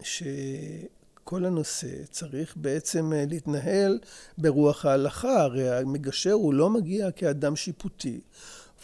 שכל 0.03 1.45
הנושא 1.45 2.05
צריך 2.11 2.57
בעצם 2.57 3.13
להתנהל 3.29 3.99
ברוח 4.39 4.87
ההלכה, 4.87 5.43
הרי 5.43 5.71
המגשר 5.71 6.33
הוא 6.33 6.55
לא 6.55 6.71
מגיע 6.71 7.11
כאדם 7.11 7.57
שיפוטי. 7.57 8.21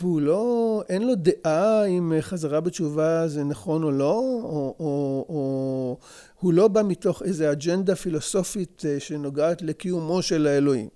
והוא 0.00 0.20
לא, 0.20 0.82
אין 0.88 1.02
לו 1.06 1.14
דעה 1.14 1.85
אם 1.85 2.12
חזרה 2.20 2.61
בתשובה 2.61 3.28
זה 3.28 3.44
נכון 3.44 3.82
או 3.82 3.90
לא, 3.90 4.18
או, 4.42 4.75
או, 4.80 5.26
או 5.28 5.96
הוא 6.40 6.52
לא 6.52 6.68
בא 6.68 6.82
מתוך 6.82 7.23
איזו 7.23 7.52
אג'נדה 7.52 7.96
פילוסופית 7.96 8.82
אה, 8.88 9.00
שנוגעת 9.00 9.62
לקיומו 9.62 10.23
של 10.23 10.46
האלוהים. 10.46 10.88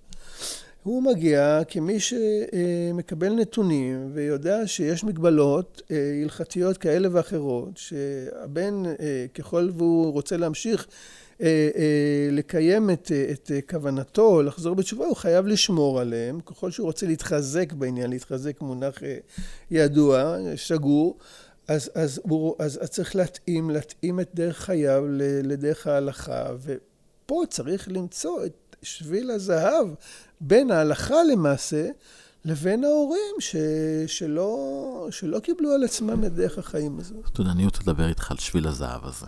הוא 0.83 1.03
מגיע 1.03 1.59
כמי 1.67 1.97
שמקבל 1.99 3.33
נתונים 3.33 4.11
ויודע 4.13 4.67
שיש 4.67 5.03
מגבלות 5.03 5.81
אה, 5.91 6.21
הלכתיות 6.23 6.77
כאלה 6.77 7.07
ואחרות, 7.11 7.77
שהבן 7.77 8.83
אה, 8.85 9.25
ככל 9.33 9.69
והוא 9.77 10.11
רוצה 10.11 10.37
להמשיך 10.37 10.87
אה, 11.41 11.69
לקיים 12.31 12.89
את, 12.89 13.11
את 13.31 13.51
כוונתו, 13.69 14.41
לחזור 14.41 14.75
בתשובה, 14.75 15.05
הוא 15.05 15.15
חייב 15.15 15.47
לשמור 15.47 15.99
עליהם, 15.99 16.39
ככל 16.39 16.71
שהוא 16.71 16.85
רוצה 16.85 17.05
להתחזק 17.07 17.73
בעניין, 17.73 18.09
להתחזק 18.09 18.61
מונח 18.61 18.99
ידוע, 19.71 20.37
שגור, 20.55 21.17
אז, 21.67 21.91
אז, 21.95 22.21
הוא, 22.23 22.55
אז, 22.59 22.79
אז 22.81 22.89
צריך 22.89 23.15
להתאים, 23.15 23.69
להתאים 23.69 24.19
את 24.19 24.29
דרך 24.33 24.57
חייו 24.57 25.03
לדרך 25.43 25.87
ההלכה, 25.87 26.45
ופה 26.61 27.43
צריך 27.49 27.87
למצוא 27.91 28.45
את 28.45 28.60
שביל 28.83 29.31
הזהב 29.31 29.87
בין 30.41 30.71
ההלכה 30.71 31.23
למעשה 31.31 31.89
לבין 32.45 32.83
ההורים 32.83 33.35
ש... 33.39 33.55
שלא... 34.07 35.07
שלא 35.11 35.39
קיבלו 35.39 35.71
על 35.71 35.83
עצמם 35.83 36.25
את 36.25 36.33
דרך 36.33 36.57
החיים 36.57 36.99
הזאת. 36.99 37.29
אתה 37.31 37.41
יודע, 37.41 37.51
אני 37.51 37.65
רוצה 37.65 37.79
לדבר 37.81 38.09
איתך 38.09 38.31
על 38.31 38.37
שביל 38.37 38.67
הזהב 38.67 39.05
הזה. 39.05 39.25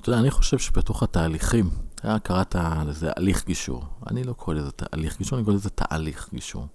אתה 0.00 0.10
יודע, 0.10 0.20
אני 0.20 0.30
חושב 0.30 0.58
שבתוך 0.58 1.02
התהליכים, 1.02 1.70
אתה 1.94 2.16
קראת 2.22 2.56
לזה 2.86 3.10
הליך 3.16 3.46
גישור. 3.46 3.84
אני 4.10 4.24
לא 4.24 4.32
קורא 4.32 4.56
לזה 4.56 4.70
תהליך 4.70 5.18
גישור, 5.18 5.38
אני 5.38 5.44
קורא 5.44 5.56
לזה 5.56 5.70
תהליך 5.70 6.28
גישור. 6.34 6.66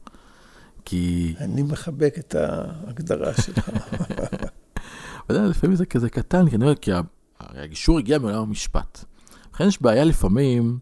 כי... 0.85 1.35
אני 1.39 1.63
מחבק 1.63 2.15
את 2.19 2.35
ההגדרה 2.35 3.33
שלך. 3.33 3.69
אתה 5.25 5.33
יודע, 5.33 5.45
לפעמים 5.45 5.75
זה 5.75 5.85
כזה 5.85 6.09
קטן, 6.09 6.49
כי 6.49 6.55
אני 6.55 6.63
אומר, 6.63 6.75
כי 6.75 6.91
הגישור 7.39 7.99
הגיע 7.99 8.19
מעולם 8.19 8.41
המשפט. 8.41 9.05
לכן 9.53 9.67
יש 9.67 9.81
בעיה 9.81 10.03
לפעמים 10.03 10.79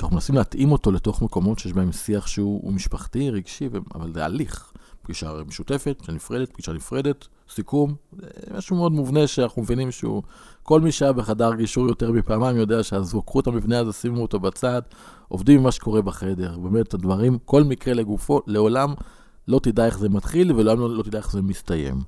שאנחנו 0.00 0.16
מנסים 0.16 0.34
להתאים 0.34 0.72
אותו 0.72 0.92
לתוך 0.92 1.22
מקומות 1.22 1.58
שיש 1.58 1.72
בהם 1.72 1.92
שיח 1.92 2.26
שהוא 2.26 2.72
משפחתי, 2.72 3.30
רגשי, 3.30 3.68
אבל 3.94 4.12
זה 4.12 4.24
הליך. 4.24 4.72
פגישה 5.02 5.32
משותפת, 5.46 5.96
פגישה 5.98 6.12
נפרדת, 6.12 6.52
פגישה 6.52 6.72
נפרדת, 6.72 7.28
סיכום, 7.48 7.94
זה 8.12 8.26
משהו 8.56 8.76
מאוד 8.76 8.92
מובנה 8.92 9.26
שאנחנו 9.26 9.62
מבינים 9.62 9.90
שהוא, 9.90 10.22
כל 10.62 10.80
מי 10.80 10.92
שהיה 10.92 11.12
בחדר 11.12 11.54
גישור 11.54 11.88
יותר 11.88 12.12
מפעמיים 12.12 12.56
יודע 12.56 12.82
שעזבו, 12.82 13.22
קחו 13.22 13.40
את 13.40 13.46
המבנה 13.46 13.78
הזה, 13.78 13.92
שימו 13.92 14.22
אותו 14.22 14.40
בצד, 14.40 14.82
עובדים 15.28 15.58
עם 15.58 15.64
מה 15.64 15.72
שקורה 15.72 16.02
בחדר. 16.02 16.58
באמת, 16.58 16.94
הדברים, 16.94 17.38
כל 17.44 17.64
מקרה 17.64 17.94
לגופו, 17.94 18.40
לעולם 18.46 18.94
לא 19.48 19.60
תדע 19.62 19.86
איך 19.86 19.98
זה 19.98 20.08
מתחיל 20.08 20.52
ולעולם 20.52 20.80
לא, 20.80 20.96
לא 20.96 21.02
תדע 21.02 21.18
איך 21.18 21.32
זה 21.32 21.42
מסתיים. 21.42 22.00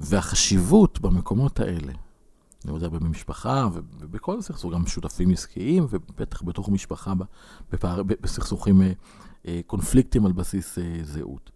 והחשיבות 0.00 1.00
במקומות 1.00 1.60
האלה, 1.60 1.92
אני 2.66 2.74
יודע, 2.74 2.88
במשפחה 2.88 3.68
ובכל 3.72 4.40
סכסוך, 4.40 4.72
גם 4.72 4.86
שותפים 4.86 5.30
עסקיים, 5.30 5.86
ובטח 5.90 6.42
בתוך 6.42 6.68
משפחה, 6.68 7.12
בפער, 7.72 8.02
בסכסוכים, 8.02 8.82
אה, 8.82 8.92
אה, 9.46 9.60
קונפליקטים 9.66 10.26
על 10.26 10.32
בסיס 10.32 10.78
אה, 10.78 10.98
זהות. 11.02 11.50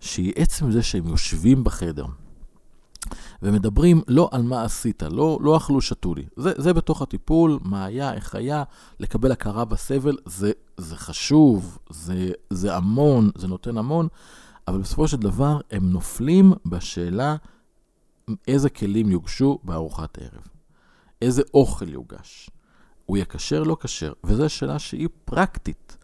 שהיא 0.00 0.32
עצם 0.36 0.70
זה 0.70 0.82
שהם 0.82 1.06
יושבים 1.06 1.64
בחדר 1.64 2.06
ומדברים 3.42 4.02
לא 4.08 4.28
על 4.32 4.42
מה 4.42 4.62
עשית, 4.62 5.02
לא, 5.02 5.38
לא 5.40 5.56
אכלו, 5.56 5.80
שתו 5.80 6.14
לי. 6.14 6.24
זה, 6.36 6.52
זה 6.56 6.72
בתוך 6.72 7.02
הטיפול, 7.02 7.58
מה 7.62 7.84
היה, 7.84 8.14
איך 8.14 8.34
היה, 8.34 8.62
לקבל 9.00 9.32
הכרה 9.32 9.64
בסבל, 9.64 10.16
זה, 10.26 10.52
זה 10.76 10.96
חשוב, 10.96 11.78
זה, 11.90 12.30
זה 12.50 12.76
המון, 12.76 13.30
זה 13.34 13.48
נותן 13.48 13.78
המון, 13.78 14.08
אבל 14.68 14.78
בסופו 14.78 15.08
של 15.08 15.16
דבר 15.16 15.60
הם 15.70 15.90
נופלים 15.90 16.52
בשאלה 16.66 17.36
איזה 18.48 18.70
כלים 18.70 19.10
יוגשו 19.10 19.58
בארוחת 19.64 20.18
ערב, 20.18 20.42
איזה 21.22 21.42
אוכל 21.54 21.88
יוגש. 21.88 22.50
הוא 23.06 23.16
יהיה 23.16 23.24
כשר, 23.24 23.62
לא 23.62 23.76
כשר, 23.80 24.12
וזו 24.24 24.48
שאלה 24.48 24.78
שהיא 24.78 25.08
פרקטית. 25.24 25.96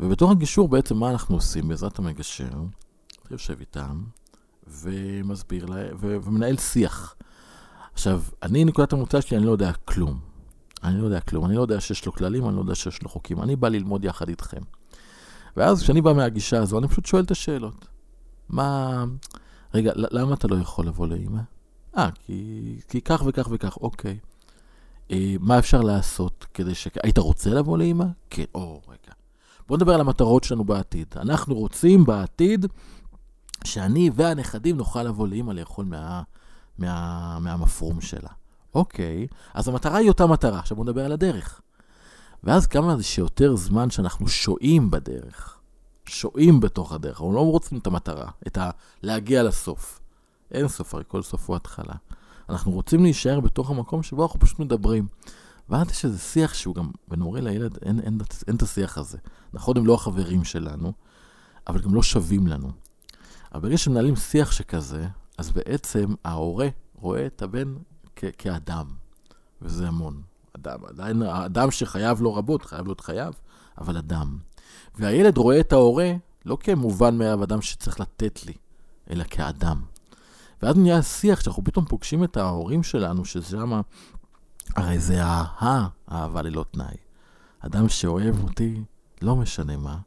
ובתור 0.00 0.30
הגישור 0.30 0.68
בעצם 0.68 0.96
מה 0.96 1.10
אנחנו 1.10 1.34
עושים 1.34 1.68
בעזרת 1.68 1.98
המגשר? 1.98 2.48
אתה 3.22 3.34
יושב 3.34 3.60
איתם 3.60 4.02
ומסביר 4.66 5.66
להם, 5.66 5.96
ו- 6.00 6.16
ומנהל 6.24 6.56
שיח. 6.56 7.14
עכשיו, 7.92 8.22
אני, 8.42 8.64
נקודת 8.64 8.92
המוצא 8.92 9.20
שלי, 9.20 9.36
אני 9.36 9.46
לא 9.46 9.50
יודע 9.50 9.72
כלום. 9.72 10.20
אני 10.84 11.00
לא 11.00 11.04
יודע 11.04 11.20
כלום, 11.20 11.44
אני 11.44 11.56
לא 11.56 11.62
יודע 11.62 11.80
שיש 11.80 12.06
לו 12.06 12.12
כללים, 12.12 12.48
אני 12.48 12.56
לא 12.56 12.60
יודע 12.60 12.74
שיש 12.74 13.02
לו 13.02 13.08
חוקים. 13.08 13.42
אני 13.42 13.56
בא 13.56 13.68
ללמוד 13.68 14.04
יחד 14.04 14.28
איתכם. 14.28 14.60
ואז 15.56 15.82
כשאני 15.82 16.00
בא 16.00 16.12
מהגישה 16.12 16.62
הזו, 16.62 16.78
אני 16.78 16.88
פשוט 16.88 17.06
שואל 17.06 17.22
את 17.22 17.30
השאלות. 17.30 17.88
מה... 18.48 19.04
רגע, 19.74 19.92
למה 19.94 20.34
אתה 20.34 20.48
לא 20.48 20.56
יכול 20.56 20.86
לבוא 20.86 21.06
לאמא? 21.06 21.40
אה, 21.96 22.08
כי, 22.10 22.60
כי 22.88 23.00
כך 23.00 23.22
וכך 23.26 23.48
וכך, 23.50 23.76
אוקיי. 23.76 24.18
אה, 25.10 25.34
מה 25.40 25.58
אפשר 25.58 25.80
לעשות 25.80 26.46
כדי 26.54 26.74
ש... 26.74 26.88
היית 27.02 27.18
רוצה 27.18 27.50
לבוא 27.50 27.78
לאמא? 27.78 28.04
כן, 28.30 28.44
או, 28.54 28.80
רגע. 28.88 29.12
בואו 29.68 29.76
נדבר 29.76 29.94
על 29.94 30.00
המטרות 30.00 30.44
שלנו 30.44 30.64
בעתיד. 30.64 31.06
אנחנו 31.16 31.54
רוצים 31.54 32.04
בעתיד 32.04 32.66
שאני 33.64 34.10
והנכדים 34.14 34.76
נוכל 34.76 35.02
לבוא 35.02 35.28
לאמא 35.28 35.52
לאכול 35.52 35.84
מה, 35.84 36.22
מה, 36.78 37.38
מהמפרום 37.40 38.00
שלה. 38.00 38.30
אוקיי, 38.74 39.26
אז 39.54 39.68
המטרה 39.68 39.96
היא 39.96 40.08
אותה 40.08 40.26
מטרה. 40.26 40.58
עכשיו 40.58 40.76
בואו 40.76 40.88
נדבר 40.88 41.04
על 41.04 41.12
הדרך. 41.12 41.60
ואז 42.44 42.66
כמה 42.66 42.96
זה 42.96 43.02
שיותר 43.02 43.56
זמן 43.56 43.90
שאנחנו 43.90 44.28
שוהים 44.28 44.90
בדרך. 44.90 45.59
שוהים 46.10 46.60
בתוך 46.60 46.92
הדרך, 46.92 47.16
אנחנו 47.16 47.32
לא 47.32 47.40
רוצים 47.40 47.78
את 47.78 47.86
המטרה, 47.86 48.30
את 48.46 48.58
ה... 48.58 48.70
להגיע 49.02 49.42
לסוף. 49.42 50.00
אין 50.50 50.68
סוף, 50.68 50.94
הרי 50.94 51.04
כל 51.08 51.22
סוף 51.22 51.48
הוא 51.48 51.56
התחלה. 51.56 51.94
אנחנו 52.48 52.72
רוצים 52.72 53.02
להישאר 53.02 53.40
בתוך 53.40 53.70
המקום 53.70 54.02
שבו 54.02 54.22
אנחנו 54.22 54.40
פשוט 54.40 54.58
מדברים. 54.58 55.06
ואז 55.68 55.90
יש 55.90 56.04
איזה 56.04 56.18
שיח 56.18 56.54
שהוא 56.54 56.74
גם, 56.74 56.90
בין 57.08 57.20
הורה 57.20 57.40
לילד, 57.40 57.78
אין, 57.82 57.98
אין, 57.98 58.06
אין, 58.06 58.18
אין 58.48 58.56
את 58.56 58.62
השיח 58.62 58.98
הזה. 58.98 59.18
נכון, 59.52 59.76
הם 59.76 59.86
לא 59.86 59.94
החברים 59.94 60.44
שלנו, 60.44 60.92
אבל 61.68 61.80
גם 61.80 61.94
לא 61.94 62.02
שווים 62.02 62.46
לנו. 62.46 62.70
אבל 63.54 63.60
ברגע 63.62 63.78
שמנהלים 63.78 64.16
שיח 64.16 64.52
שכזה, 64.52 65.06
אז 65.38 65.50
בעצם 65.50 66.14
ההורה 66.24 66.68
רואה 66.94 67.26
את 67.26 67.42
הבן 67.42 67.74
כ- 68.16 68.24
כאדם, 68.38 68.86
וזה 69.62 69.88
המון. 69.88 70.22
אדם, 70.56 70.78
עדיין, 70.86 71.22
האדם 71.22 71.70
שחייב 71.70 72.20
לו 72.20 72.34
רבות, 72.34 72.62
חייב 72.62 72.86
להיות 72.86 73.00
חייב, 73.00 73.34
אבל 73.78 73.96
אדם. 73.96 74.38
והילד 74.98 75.38
רואה 75.38 75.60
את 75.60 75.72
ההורה 75.72 76.12
לא 76.46 76.56
כמובן 76.60 77.18
מאליו 77.18 77.44
אדם 77.44 77.62
שצריך 77.62 78.00
לתת 78.00 78.46
לי, 78.46 78.52
אלא 79.10 79.24
כאדם. 79.30 79.80
ואז 80.62 80.76
נהיה 80.76 81.02
שיח 81.02 81.40
שאנחנו 81.40 81.64
פתאום 81.64 81.84
פוגשים 81.84 82.24
את 82.24 82.36
ההורים 82.36 82.82
שלנו, 82.82 83.24
ששם, 83.24 83.80
הרי 84.76 84.98
זה 84.98 85.20
האהבה 85.22 86.42
ללא 86.42 86.64
תנאי. 86.70 86.96
אדם 87.60 87.88
שאוהב 87.88 88.42
אותי, 88.42 88.82
לא 89.22 89.36
משנה 89.36 89.76
מה, 89.76 89.98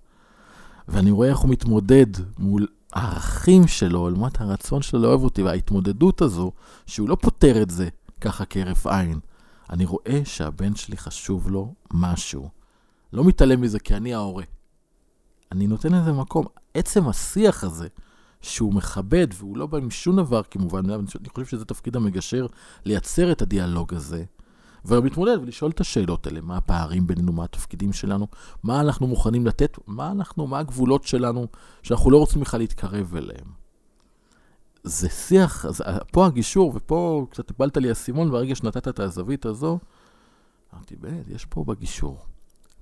ואני 0.88 1.12
רואה 1.12 1.30
איך 1.30 1.38
הוא 1.38 1.50
מתמודד 1.50 2.08
מול 2.38 2.68
הערכים 2.94 3.68
שלו, 3.68 4.10
לעומת 4.10 4.42
הרצון 4.42 4.82
שלו 4.82 5.02
לאוהב 5.02 5.24
אותי, 5.24 5.44
וההתמודדות 5.44 6.22
הזו, 6.22 6.52
שהוא 6.86 7.10
לא 7.10 7.18
פותר 7.22 7.62
את 7.62 7.70
זה 7.70 7.90
ככה 8.22 8.46
כהרף 8.46 8.88
עין. 8.88 9.20
אני 9.70 9.86
רואה 9.86 10.22
שהבן 10.26 10.76
שלי 10.76 10.98
חשוב 10.98 11.50
לו 11.50 11.74
משהו. 11.94 12.50
לא 13.14 13.24
מתעלם 13.24 13.62
מזה 13.62 13.80
כי 13.80 13.96
אני 13.96 14.14
ההורה. 14.14 14.44
אני 15.52 15.68
נותן 15.68 15.94
לזה 15.94 16.12
מקום. 16.12 16.46
עצם 16.74 17.08
השיח 17.08 17.64
הזה, 17.64 17.88
שהוא 18.42 18.74
מכבד 18.74 19.28
והוא 19.34 19.58
לא 19.58 19.68
בא 19.68 19.78
עם 19.78 19.90
שום 19.90 20.16
דבר 20.16 20.44
כמובן 20.44 20.90
אני 20.90 21.30
חושב 21.30 21.46
שזה 21.46 21.66
תפקיד 21.66 21.96
המגשר 21.96 22.48
לייצר 22.86 23.32
את 23.32 23.42
הדיאלוג 23.42 23.94
הזה, 23.94 24.24
ולהתמודד 24.86 25.38
ולשאול 25.42 25.72
את 25.72 25.82
השאלות 25.82 26.28
האלה, 26.28 26.42
מה 26.42 26.58
הפערים 26.58 27.08
בינינו, 27.08 27.32
מה 27.34 27.44
התפקידים 27.44 27.94
שלנו, 27.94 28.28
מה 28.64 28.80
אנחנו 28.80 29.08
מוכנים 29.08 29.46
לתת, 29.46 29.78
מה 29.88 30.12
אנחנו, 30.12 30.48
מה 30.48 30.60
הגבולות 30.60 31.04
שלנו, 31.04 31.48
שאנחנו 31.84 32.12
לא 32.12 32.18
רוצים 32.18 32.42
בכלל 32.42 32.60
להתקרב 32.60 33.16
אליהם. 33.16 33.48
זה 34.84 35.10
שיח, 35.10 35.66
אז 35.66 35.84
פה 36.12 36.26
הגישור, 36.26 36.72
ופה 36.76 37.26
קצת 37.30 37.52
הפלת 37.52 37.78
לי 37.78 37.92
אסימון, 37.92 38.32
ברגע 38.32 38.56
שנתת 38.56 38.88
את 38.88 39.00
הזווית 39.00 39.46
הזו, 39.46 39.80
אמרתי, 40.74 40.96
באמת, 40.96 41.28
יש 41.28 41.46
פה 41.46 41.64
בגישור 41.64 42.18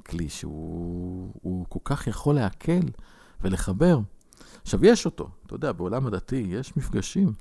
כלי 0.05 0.29
שהוא 0.29 1.65
כל 1.69 1.79
כך 1.83 2.07
יכול 2.07 2.35
להקל 2.35 2.81
ולחבר. 3.41 3.99
עכשיו, 4.61 4.85
יש 4.85 5.05
אותו, 5.05 5.29
אתה 5.45 5.55
יודע, 5.55 5.71
בעולם 5.71 6.07
הדתי 6.07 6.45
יש 6.49 6.77
מפגשים. 6.77 7.33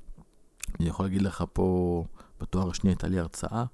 אני 0.79 0.89
יכול 0.89 1.05
להגיד 1.05 1.21
לך 1.21 1.43
פה, 1.53 2.03
בתואר 2.39 2.69
השני 2.69 2.89
הייתה 2.89 3.07
לי 3.07 3.19
הרצאה 3.19 3.65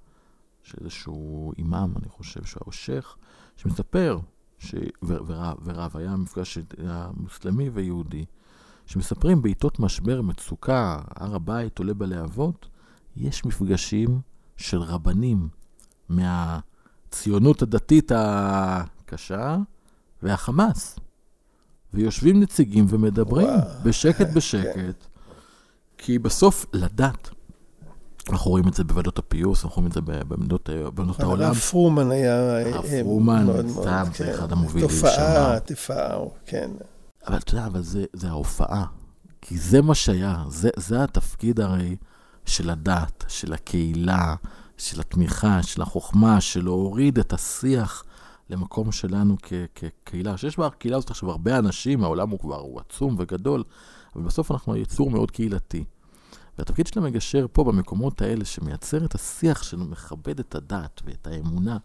של 0.63 0.77
איזשהו 0.81 1.53
אימאם, 1.57 1.97
אני 1.97 2.09
חושב 2.09 2.43
שהוא 2.43 2.71
שייח, 2.71 3.17
שמספר, 3.55 4.19
ש... 4.57 4.75
ורב, 5.03 5.57
ורב, 5.63 5.97
היה 5.97 6.15
מפגש 6.15 6.57
מוסלמי 7.13 7.69
ויהודי, 7.69 8.25
שמספרים 8.85 9.41
בעיתות 9.41 9.79
משבר, 9.79 10.21
מצוקה, 10.21 11.01
הר 11.15 11.35
הבית 11.35 11.79
עולה 11.79 11.93
בלהבות, 11.93 12.69
יש 13.15 13.45
מפגשים 13.45 14.21
של 14.57 14.77
רבנים 14.77 15.49
מהציונות 17.07 17.61
הדתית 17.61 18.11
הקשה 18.15 19.57
והחמאס. 20.23 20.99
ויושבים 21.93 22.39
נציגים 22.39 22.85
ומדברים 22.89 23.47
וואו. 23.47 23.59
בשקט 23.83 24.27
בשקט, 24.33 25.05
כי 25.97 26.19
בסוף 26.19 26.65
לדת, 26.73 27.29
אנחנו 28.29 28.51
רואים 28.51 28.67
את 28.67 28.73
זה 28.73 28.83
בוועדות 28.83 29.19
הפיוס, 29.19 29.63
אנחנו 29.63 29.75
רואים 29.75 29.87
את 29.87 29.93
זה 29.93 30.01
במדינות 30.01 30.69
העולם. 31.19 31.43
הרב 31.43 31.55
פרומן 31.55 32.11
היה... 32.11 32.59
הרב 32.59 32.85
אה, 32.85 32.99
פרומן, 33.03 33.47
סתם, 33.69 34.03
זה 34.17 34.23
כן. 34.23 34.33
אחד 34.33 34.51
המובילים 34.51 34.89
שם. 34.89 34.95
תופעה, 34.95 35.59
תופעה, 35.59 36.17
כן. 36.45 36.71
אבל 37.27 37.37
אתה 37.37 37.53
יודע, 37.53 37.65
אבל 37.65 37.81
זה, 37.81 38.05
זה 38.13 38.27
ההופעה. 38.29 38.85
כי 39.41 39.57
זה 39.57 39.81
מה 39.81 39.95
שהיה, 39.95 40.43
זה, 40.49 40.69
זה 40.75 41.03
התפקיד 41.03 41.59
הרי 41.59 41.95
של 42.45 42.69
הדת, 42.69 43.23
של 43.27 43.53
הקהילה, 43.53 44.35
של 44.77 44.99
התמיכה, 44.99 45.63
של 45.63 45.81
החוכמה, 45.81 46.41
של 46.41 46.63
להוריד 46.63 47.19
את 47.19 47.33
השיח 47.33 48.03
למקום 48.49 48.91
שלנו 48.91 49.35
כקהילה. 49.75 50.37
שיש 50.37 50.59
בקהילה 50.59 50.97
הזאת 50.97 51.09
עכשיו 51.09 51.31
הרבה 51.31 51.57
אנשים, 51.57 52.03
העולם 52.03 52.29
הוא 52.29 52.39
כבר 52.39 52.59
הוא 52.59 52.79
עצום 52.79 53.15
וגדול, 53.19 53.63
אבל 54.15 54.23
בסוף 54.23 54.51
אנחנו 54.51 54.75
יצור 54.75 55.11
מאוד 55.11 55.31
קהילתי. 55.31 55.83
והתפקיד 56.57 56.87
של 56.87 56.99
המגשר 56.99 57.45
פה, 57.51 57.63
במקומות 57.63 58.21
האלה, 58.21 58.45
שמייצר 58.45 59.05
את 59.05 59.15
השיח 59.15 59.63
שמכבד 59.63 60.39
את 60.39 60.55
הדת 60.55 61.01
ואת 61.05 61.27
האמונה, 61.27 61.77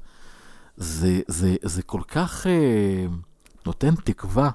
זה, 0.77 1.21
זה, 1.29 1.57
זה 1.63 1.83
כל 1.83 2.01
כך 2.09 2.47
אה, 2.47 3.07
נותן 3.67 3.95
תקווה, 3.95 4.51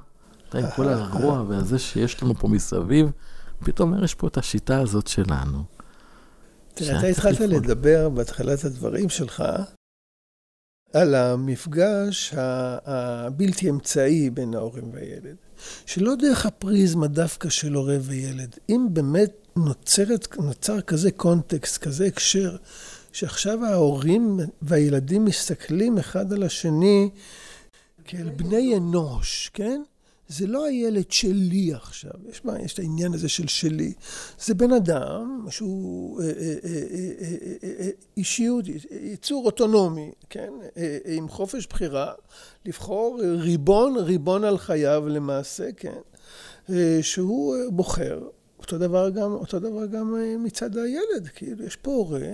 אתה 0.50 0.58
עם 0.58 0.66
כל 0.76 0.88
הרוע 0.88 1.44
והזה 1.48 1.80
שיש 1.80 2.24
לנו 2.24 2.36
פה 2.36 2.48
מסביב, 2.48 3.12
פתאום 3.60 4.04
יש 4.04 4.16
פה 4.16 4.28
את 4.28 4.38
השיטה 4.38 4.80
הזאת 4.80 5.08
שלנו. 5.08 5.77
תראה, 6.78 7.00
אתה 7.00 7.08
התחלת 7.08 7.40
לדבר 7.40 8.10
בהתחלת 8.10 8.64
הדברים 8.64 9.10
שלך 9.10 9.44
על 10.94 11.16
המפגש 11.16 12.34
הבלתי 12.86 13.70
אמצעי 13.70 14.30
בין 14.30 14.54
ההורים 14.54 14.92
והילד, 14.94 15.36
שלא 15.86 16.16
דרך 16.16 16.46
הפריזמה 16.46 17.08
דווקא 17.08 17.50
של 17.50 17.74
הורה 17.74 17.98
וילד. 18.02 18.56
אם 18.70 18.88
באמת 18.94 19.32
נוצרת, 19.56 20.38
נוצר 20.38 20.82
כזה 20.82 21.12
קונטקסט, 21.12 21.78
כזה 21.78 22.06
הקשר, 22.06 22.58
שעכשיו 23.12 23.66
ההורים 23.66 24.40
והילדים 24.62 25.26
מסתכלים 25.26 25.98
אחד 25.98 26.34
על 26.34 26.44
השני 26.44 27.10
כאל 28.06 28.30
בני 28.30 28.78
אנוש, 28.78 29.52
כן? 29.54 29.82
זה 30.30 30.48
לא 30.48 30.66
הילד 30.66 31.12
שלי 31.12 31.74
עכשיו, 31.74 32.12
יש, 32.30 32.46
מה, 32.46 32.62
יש 32.62 32.74
את 32.74 32.80
העניין 32.80 33.14
הזה 33.14 33.30
של 33.30 33.48
שלי. 33.48 33.94
זה 34.40 34.54
בן 34.54 34.72
אדם 34.72 35.46
שהוא 35.50 36.22
אה, 36.22 36.28
אה, 36.28 36.70
אה, 37.64 37.90
אישיות, 38.18 38.66
יצור 39.02 39.46
אוטונומי, 39.46 40.12
כן? 40.30 40.54
עם 41.06 41.30
חופש 41.30 41.68
בחירה, 41.68 42.14
לבחור 42.66 43.20
ריבון, 43.22 43.98
ריבון 43.98 44.44
על 44.44 44.58
חייו 44.58 45.08
למעשה, 45.08 45.70
כן? 45.72 46.00
שהוא 47.02 47.56
בוחר. 47.70 48.20
אותו 48.60 48.78
דבר 48.78 49.10
גם, 49.10 49.34
אותו 49.34 49.60
דבר 49.60 49.86
גם 49.86 50.16
מצד 50.44 50.78
הילד, 50.78 51.28
כאילו 51.36 51.64
יש 51.64 51.76
פה 51.76 51.92
הורה 51.92 52.30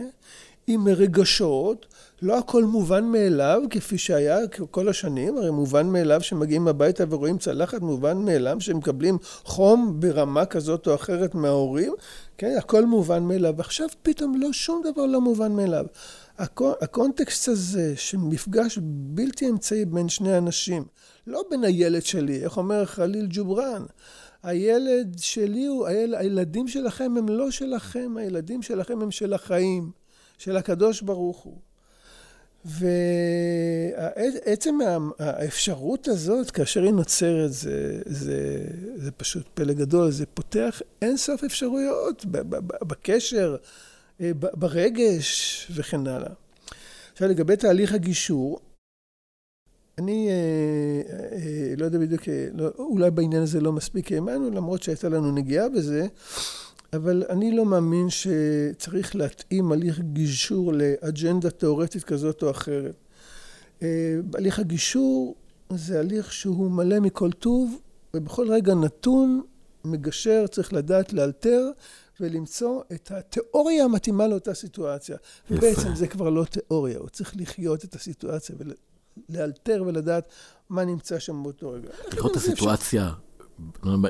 עם 0.68 0.88
רגשות, 0.88 1.86
לא 2.22 2.38
הכל 2.38 2.64
מובן 2.64 3.04
מאליו, 3.04 3.62
כפי 3.70 3.98
שהיה 3.98 4.38
כל 4.72 4.90
השנים, 4.90 5.38
הרי 5.38 5.52
מובן 5.52 5.88
מאליו 5.88 6.22
שמגיעים 6.22 6.68
הביתה 6.68 7.04
ורואים 7.10 7.38
צלחת, 7.38 7.82
מובן 7.82 8.18
מאליו 8.18 8.62
שמקבלים 8.62 9.18
חום 9.44 10.00
ברמה 10.00 10.46
כזאת 10.46 10.88
או 10.88 10.96
אחרת 10.96 11.36
מההורים, 11.36 11.94
כן, 12.38 12.56
הכל 12.58 12.86
מובן 12.86 13.24
מאליו. 13.24 13.56
עכשיו 13.58 13.88
פתאום 14.02 14.42
לא, 14.42 14.54
שום 14.54 14.82
דבר 14.92 15.06
לא 15.06 15.22
מובן 15.22 15.52
מאליו. 15.52 15.86
הקונטקסט 16.82 17.48
הזה 17.48 17.94
של 17.96 18.18
מפגש 18.18 18.80
בלתי 18.84 19.50
אמצעי 19.50 19.86
בין 19.86 20.10
שני 20.10 20.38
אנשים, 20.38 20.84
לא 21.28 21.44
בין 21.50 21.64
הילד 21.64 22.02
שלי, 22.02 22.44
איך 22.44 22.58
אומר 22.58 22.86
חליל 22.86 23.28
ג'ובראן, 23.30 23.84
הילד 24.44 25.16
שלי 25.18 25.66
הוא, 25.66 25.88
הילדים 25.88 26.68
שלכם 26.68 27.14
הם 27.18 27.30
לא 27.30 27.52
שלכם, 27.52 28.18
הילדים 28.18 28.62
שלכם 28.62 29.02
הם 29.02 29.12
של 29.12 29.34
החיים. 29.34 30.03
של 30.38 30.58
הקדוש 30.58 31.02
ברוך 31.02 31.38
הוא. 31.38 31.58
ועצם 33.86 34.78
האפשרות 35.20 36.08
הזאת, 36.08 36.52
כאשר 36.52 36.84
היא 36.84 36.92
נוצרת, 36.92 37.54
זה, 37.54 38.02
זה, 38.06 38.66
זה 38.96 39.12
פשוט 39.12 39.48
פלא 39.54 39.74
גדול, 39.74 40.12
זה 40.12 40.26
פותח 40.26 40.82
אין 41.02 41.18
סוף 41.18 41.44
אפשרויות 41.44 42.26
בקשר, 42.82 43.56
אה, 44.22 44.32
ברגש 44.34 45.68
וכן 45.76 46.08
הלאה. 46.08 46.34
עכשיו, 47.14 47.28
לגבי 47.28 47.56
תהליך 47.56 47.94
הגישור, 47.94 48.60
אני 49.98 50.30
אה, 50.30 51.02
אה, 51.32 51.74
לא 51.78 51.86
יודע 51.86 52.00
בדיוק, 52.00 52.22
לא, 52.54 52.70
אולי 52.80 53.12
בעניין 53.12 53.42
הזה 53.42 53.62
לא 53.62 53.72
מספיק 53.72 54.12
האמנו, 54.12 54.50
למרות 54.50 54.84
שהייתה 54.84 55.10
לנו 55.10 55.32
נגיעה 55.32 55.70
בזה, 55.70 56.08
אבל 56.94 57.24
אני 57.30 57.52
לא 57.52 57.66
מאמין 57.66 58.08
שצריך 58.10 59.16
להתאים 59.16 59.72
הליך 59.72 60.00
גישור 60.00 60.74
לאג'נדה 60.74 61.50
תיאורטית 61.50 62.04
כזאת 62.04 62.44
או 62.44 62.52
אחרת. 62.52 62.96
אה, 63.82 63.88
הליך 64.34 64.60
הגישור 64.60 65.36
זה 65.70 66.00
הליך 66.00 66.34
שהוא 66.34 66.72
מלא 66.72 67.00
מכל 67.00 67.32
טוב, 67.32 67.80
ובכל 68.14 68.52
רגע 68.52 68.74
נתון 68.74 69.42
מגשר 69.86 70.48
צריך 70.48 70.74
לדעת 70.74 71.14
לאלתר 71.14 71.70
ולמצוא 72.20 72.82
את 72.92 73.12
התיאוריה 73.12 73.84
המתאימה 73.84 74.28
לאותה 74.28 74.54
סיטואציה. 74.54 75.18
יפה. 75.46 75.56
ובעצם 75.56 75.96
זה 75.96 76.08
כבר 76.08 76.30
לא 76.30 76.46
תיאוריה, 76.46 76.98
הוא 76.98 77.10
צריך 77.10 77.34
לחיות 77.36 77.86
את 77.86 77.96
הסיטואציה 77.96 78.56
ולאלתר 79.30 79.84
ולדעת 79.88 80.28
מה 80.70 80.86
נמצא 80.86 81.20
שם 81.20 81.44
באותו 81.44 81.70
רגע. 81.70 81.90
לחיות 82.08 82.32
את 82.32 82.36
הסיטואציה 82.36 83.12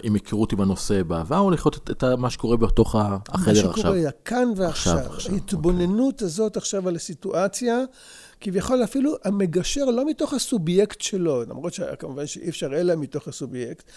עם 0.04 0.14
היכרות 0.14 0.54
עם 0.54 0.62
הנושא 0.62 1.04
בעבר, 1.04 1.40
או 1.40 1.52
לחיות 1.52 1.78
את, 1.78 1.90
את 1.92 2.04
מה 2.04 2.30
שקורה 2.30 2.58
בתוך 2.58 2.96
החדר 2.96 3.52
עכשיו? 3.52 3.70
מה 3.70 3.78
שקורה 3.78 4.12
כאן 4.26 4.50
ועכשיו. 4.56 4.98
עכשיו, 4.98 5.14
עכשיו 5.14 5.34
ההתבוננות 5.34 6.14
אוקיי. 6.14 6.26
הזאת 6.26 6.58
עכשיו 6.58 6.88
על 6.88 6.96
הסיטואציה, 6.96 7.80
כביכול 8.42 8.84
אפילו 8.84 9.16
המגשר, 9.24 9.86
לא 9.86 10.06
מתוך 10.06 10.34
הסובייקט 10.34 11.02
שלו, 11.02 11.44
למרות 11.44 11.74
שכמובן 11.74 12.28
שאי 12.28 12.50
אפשר 12.50 12.68
אלא 12.74 12.96
מתוך 12.96 13.28
הסובייקט, 13.28 13.92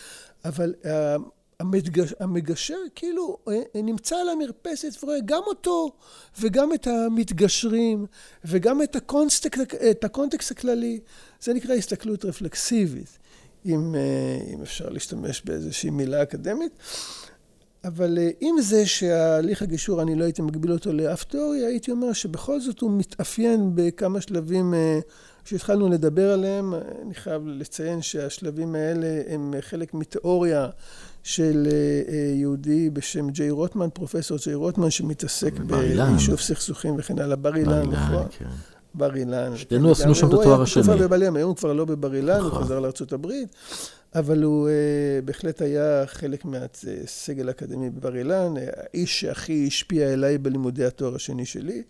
אבל 0.44 0.74
אה, 0.84 1.16
המגשר, 1.60 2.14
המגשר 2.20 2.78
כאילו 2.94 3.38
אה, 3.48 3.82
נמצא 3.82 4.16
על 4.16 4.28
המרפסת 4.28 5.02
ורואה 5.02 5.18
גם 5.24 5.42
אותו 5.46 5.92
וגם 6.40 6.74
את 6.74 6.86
המתגשרים 6.86 8.06
וגם 8.44 8.82
את 8.82 8.96
הקונטקסט, 8.96 9.46
את 9.90 10.04
הקונטקסט 10.04 10.50
הכללי. 10.50 11.00
זה 11.40 11.54
נקרא 11.54 11.74
הסתכלות 11.74 12.24
רפלקסיבית. 12.24 13.18
אם, 13.66 13.94
אה, 13.94 14.54
אם 14.54 14.62
אפשר 14.62 14.88
להשתמש 14.88 15.42
באיזושהי 15.44 15.90
מילה 15.90 16.22
אקדמית. 16.22 16.72
אבל 17.84 18.18
אה, 18.18 18.30
עם 18.40 18.60
זה 18.60 18.86
שההליך 18.86 19.62
הגישור, 19.62 20.02
אני 20.02 20.14
לא 20.14 20.24
הייתי 20.24 20.42
מגביל 20.42 20.72
אותו 20.72 20.92
לאף 20.92 21.24
תיאוריה, 21.24 21.68
הייתי 21.68 21.90
אומר 21.90 22.12
שבכל 22.12 22.60
זאת 22.60 22.80
הוא 22.80 22.98
מתאפיין 22.98 23.70
בכמה 23.74 24.20
שלבים 24.20 24.74
אה, 24.74 24.98
שהתחלנו 25.44 25.88
לדבר 25.88 26.32
עליהם. 26.32 26.74
אני 26.74 27.14
חייב 27.14 27.42
לציין 27.46 28.02
שהשלבים 28.02 28.74
האלה 28.74 29.22
הם 29.28 29.54
חלק 29.60 29.94
מתיאוריה 29.94 30.68
של 31.22 31.68
יהודי 32.34 32.90
בשם 32.90 33.30
ג'יי 33.30 33.50
רוטמן, 33.50 33.88
פרופסור 33.92 34.38
ג'יי 34.44 34.54
רוטמן, 34.54 34.90
שמתעסק 34.90 35.52
ביישוב 35.58 36.40
סכסוכים 36.40 36.94
וכן 36.98 37.18
הלאה. 37.18 37.36
בר 37.36 37.56
אילן, 37.56 37.90
נכון? 37.90 38.26
בר 38.96 39.16
אילן. 39.16 39.56
שנינו 39.56 39.90
עשינו 39.90 40.14
שם 40.14 40.28
את 40.28 40.32
התואר 40.32 40.62
השני. 40.62 40.82
הוא 40.86 40.94
היה 40.94 41.08
בבר 41.08 41.24
היום 41.24 41.36
הוא 41.36 41.56
כבר 41.56 41.72
לא 41.72 41.84
בבר 41.84 42.14
אילן, 42.14 42.40
הוא 42.40 42.48
נכון. 42.48 42.64
חזר 42.64 42.80
לארה"ב, 42.80 43.26
אבל 44.14 44.42
הוא 44.42 44.68
uh, 44.68 45.24
בהחלט 45.24 45.62
היה 45.62 46.06
חלק 46.06 46.44
מהסגל 46.44 47.48
האקדמי 47.48 47.90
בבר 47.90 48.16
אילן, 48.16 48.54
האיש 48.56 49.20
שהכי 49.20 49.64
השפיע 49.66 50.12
אליי 50.12 50.38
בלימודי 50.38 50.84
התואר 50.84 51.14
השני 51.14 51.46
שלי. 51.46 51.82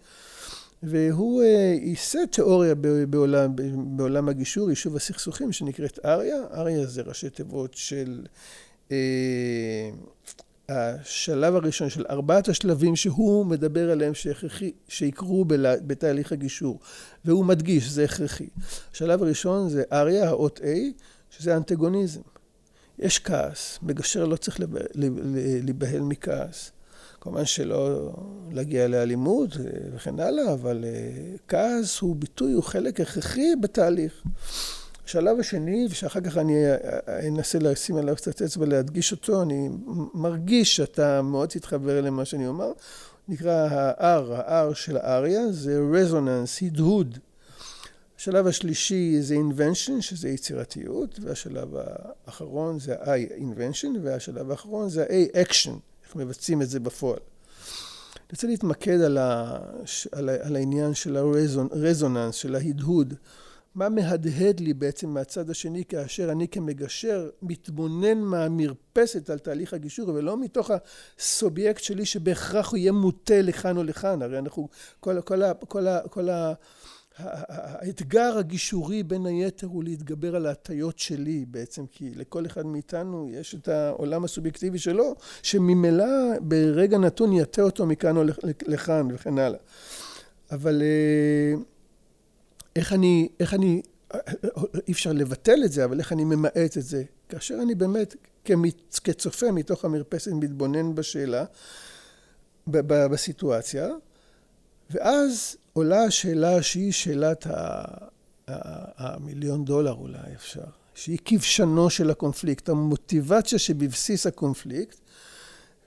והוא 0.83 1.43
uh, 1.43 1.47
ייסד 1.83 2.25
תיאוריה 2.31 2.75
בעולם, 3.11 3.51
בעולם 3.77 4.29
הגישור, 4.29 4.71
יישוב 4.71 4.97
הסכסוכים, 4.97 5.53
שנקראת 5.53 5.99
אריה. 6.05 6.37
אריה 6.55 6.87
זה 6.87 7.03
ראשי 7.03 7.31
תיבות 7.31 7.75
של... 7.75 8.21
השלב 10.69 11.55
הראשון 11.55 11.91
של 11.91 12.05
ארבעת 12.11 12.49
השלבים 12.49 12.97
שהוא 12.97 13.47
מדבר 13.47 13.91
עליהם 13.91 14.15
שהכרחי, 14.15 14.73
שיקרו 14.89 15.45
בתהליך 15.87 16.33
הגישור, 16.33 16.81
והוא 17.25 17.45
מדגיש, 17.45 17.91
זה 17.91 18.05
הכרחי. 18.05 18.49
השלב 18.93 19.23
הראשון 19.23 19.69
זה 19.69 19.83
אריה, 19.93 20.29
האות 20.29 20.61
A, 20.61 20.67
שזה 21.31 21.57
אנטגוניזם. 21.57 22.21
יש 22.99 23.19
כעס, 23.19 23.79
מגשר 23.83 24.25
לא 24.25 24.37
צריך 24.37 24.61
להיבהל 25.65 26.01
מכעס. 26.01 26.71
כמובן 27.21 27.45
שלא 27.45 28.13
להגיע 28.51 28.89
לאלימות 28.89 29.51
וכן 29.95 30.21
הלאה, 30.21 30.53
אבל 30.53 30.85
אה, 30.85 31.37
כעס 31.49 32.01
הוא 32.01 32.17
ביטוי, 32.17 32.53
הוא 32.53 32.63
חלק 32.63 33.01
הכרחי 33.01 33.57
בתהליך. 33.61 34.23
השלב 35.07 35.41
השני, 35.41 35.87
ושאחר 35.91 36.21
כך 36.21 36.37
אני 36.37 36.55
אנסה 37.29 37.59
לשים 37.59 37.97
עליו 37.97 38.17
קצת 38.17 38.43
אצבע 38.43 38.67
להדגיש 38.67 39.13
אותו, 39.13 39.43
אני 39.43 39.69
מרגיש 40.15 40.77
שאתה 40.77 41.23
מאוד 41.23 41.49
תתחבר 41.49 42.01
למה 42.01 42.25
שאני 42.25 42.47
אומר, 42.47 42.73
נקרא 43.29 43.53
ה-R, 43.53 44.33
ה-R 44.33 44.75
של 44.75 44.97
האריה, 44.97 45.53
זה 45.53 45.81
רזוננס, 45.93 46.63
הדהוד. 46.63 47.19
השלב 48.19 48.47
השלישי 48.47 49.17
זה 49.21 49.35
invention, 49.35 50.01
שזה 50.01 50.29
יצירתיות, 50.29 51.19
והשלב 51.23 51.69
האחרון 52.27 52.79
זה 52.79 52.95
ה-I, 53.01 53.41
invention, 53.41 53.99
והשלב 54.03 54.51
האחרון 54.51 54.89
זה 54.89 55.03
ה-A, 55.03 55.37
action, 55.37 55.75
איך 56.07 56.17
מבצעים 56.17 56.63
את 56.63 56.69
זה 56.69 56.81
בפועל. 56.81 57.19
אני 58.17 58.33
רוצה 58.33 58.47
להתמקד 58.47 59.01
על, 59.01 59.19
ה, 59.19 59.59
על, 60.13 60.29
ה, 60.29 60.47
על 60.47 60.57
העניין 60.57 60.95
של 60.95 61.17
הרזוננס, 61.17 62.35
של 62.35 62.55
ההדהוד. 62.55 63.15
מה 63.77 63.89
מהדהד 63.89 64.61
לי 64.61 64.75
בעצם 64.75 65.09
מהצד 65.09 65.51
השני 65.51 65.85
כאשר 65.85 66.33
אני 66.33 66.49
כמגשר 66.49 67.31
מתבונן 67.43 68.19
מהמרפסת 68.19 69.31
על 69.31 69.39
תהליך 69.39 69.75
הגישור 69.75 70.09
ולא 70.09 70.37
מתוך 70.37 70.71
הסובייקט 71.19 71.83
שלי 71.83 72.05
שבהכרח 72.05 72.71
הוא 72.71 72.79
יהיה 72.79 72.93
מוטה 72.93 73.43
לכאן 73.43 73.77
או 73.77 73.83
לכאן 73.83 74.23
הרי 74.23 74.39
אנחנו 74.39 74.69
כל, 75.01 75.21
כל, 75.21 75.43
כל, 75.69 75.87
כל 76.11 76.29
ה... 76.29 76.53
האתגר 77.19 78.39
הגישורי 78.39 79.03
בין 79.03 79.27
היתר 79.27 79.67
הוא 79.67 79.85
להתגבר 79.85 80.37
על 80.37 80.47
ההטיות 80.47 80.99
שלי 80.99 81.45
בעצם, 81.49 81.87
כי 81.87 82.11
לכל 82.15 82.47
אחד 82.47 82.67
מאיתנו 82.67 83.29
יש 83.31 83.55
את 83.55 83.69
העולם 83.69 84.25
הסובייקטיבי 84.25 84.79
שלו, 84.79 85.15
שממילא 85.43 86.05
ברגע 86.41 86.99
נתון 86.99 87.33
יטה 87.33 87.63
אותו 87.63 87.87
מכאן 87.87 88.17
או 88.17 88.23
לכאן 88.67 89.09
וכן 89.15 89.39
הלאה. 89.39 89.59
אבל 90.51 90.83
אה, 90.83 91.61
איך 92.77 92.93
אני, 92.93 93.29
איך 93.41 93.55
אני, 93.55 93.83
אי 94.89 94.93
אפשר 94.93 95.13
לבטל 95.13 95.65
את 95.65 95.73
זה, 95.73 95.85
אבל 95.85 95.99
איך 95.99 96.13
אני 96.13 96.25
ממעט 96.25 96.79
את 96.79 96.83
זה? 96.83 97.03
כאשר 97.29 97.55
אני 97.63 97.75
באמת 97.75 98.15
כצופה 99.05 99.53
מתוך 99.53 99.85
המרפסת 99.85 100.33
מתבונן 100.33 100.95
בשאלה, 100.95 101.45
בסיטואציה, 102.67 103.89
ואז 104.91 105.57
עולה 105.73 106.05
השאלה 106.05 106.63
שהיא 106.63 106.93
שאלת 106.93 107.47
המיליון 108.99 109.65
דולר 109.65 109.93
אולי 109.93 110.35
אפשר, 110.35 110.65
שהיא 110.95 111.19
כבשנו 111.25 111.91
של 111.91 112.11
הקונפליקט, 112.11 112.69
המוטיבציה 112.69 113.59
שבבסיס 113.59 114.27
הקונפליקט, 114.27 114.99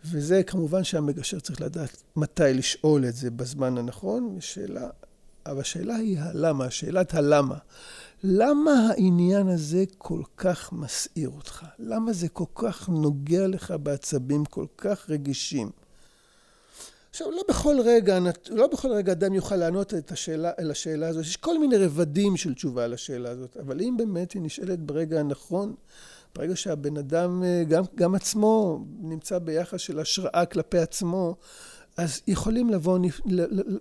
וזה 0.06 0.44
כמובן 0.44 0.84
שהמגשר 0.84 1.40
צריך 1.40 1.62
לדעת 1.62 2.04
מתי 2.16 2.54
לשאול 2.54 3.06
את 3.06 3.16
זה 3.16 3.32
בזמן 3.32 3.78
הנכון, 3.78 4.38
שאלה 4.40 4.90
אבל 5.52 5.60
השאלה 5.60 5.96
היא 5.96 6.20
הלמה, 6.20 6.70
שאלת 6.70 7.14
הלמה. 7.14 7.58
למה 8.24 8.72
העניין 8.90 9.48
הזה 9.48 9.84
כל 9.98 10.22
כך 10.38 10.74
מסעיר 10.74 11.30
אותך? 11.30 11.66
למה 11.80 12.14
זה 12.14 12.30
כל 12.30 12.46
כך 12.56 12.90
נוגע 12.90 13.48
לך 13.48 13.74
בעצבים 13.84 14.46
כל 14.46 14.66
כך 14.78 15.10
רגישים? 15.10 15.70
עכשיו, 17.10 17.32
לא 17.32 17.44
בכל 17.50 17.78
רגע, 17.84 18.20
לא 18.50 18.68
בכל 18.68 18.92
רגע 18.92 19.12
אדם 19.12 19.34
יוכל 19.34 19.56
לענות 19.56 19.94
את 19.94 20.12
השאלה, 20.12 20.52
על 20.58 20.72
השאלה 20.72 21.08
הזאת. 21.08 21.26
יש 21.26 21.38
כל 21.38 21.60
מיני 21.60 21.78
רבדים 21.78 22.38
של 22.38 22.54
תשובה 22.54 22.84
על 22.84 22.94
השאלה 22.94 23.30
הזאת, 23.30 23.58
אבל 23.58 23.82
אם 23.82 23.98
באמת 23.98 24.32
היא 24.32 24.42
נשאלת 24.42 24.80
ברגע 24.80 25.20
הנכון, 25.20 25.76
ברגע 26.36 26.56
שהבן 26.56 26.98
אדם, 26.98 27.44
גם, 27.68 27.84
גם 27.96 28.16
עצמו, 28.16 28.86
נמצא 29.02 29.40
ביחס 29.40 29.80
של 29.80 30.00
השראה 30.00 30.46
כלפי 30.46 30.78
עצמו, 30.78 31.36
אז 32.00 32.22
יכולים 32.28 32.70
לבוא, 32.70 33.00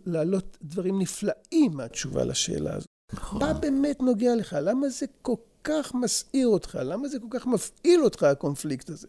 לעלות 0.07 0.59
דברים 0.63 0.99
נפלאים 0.99 1.73
מהתשובה 1.73 2.25
לשאלה 2.25 2.75
הזאת. 2.75 2.89
נכון. 3.13 3.39
מה 3.39 3.53
באמת 3.53 4.01
נוגע 4.01 4.37
לך? 4.37 4.57
למה 4.63 4.89
זה 4.89 5.07
כל 5.23 5.35
כך 5.65 5.95
מסעיר 5.95 6.49
אותך? 6.49 6.79
למה 6.83 7.09
זה 7.09 7.19
כל 7.19 7.39
כך 7.39 7.47
מפעיל 7.47 8.01
אותך, 8.05 8.23
הקונפליקט 8.23 8.91
הזה? 8.91 9.09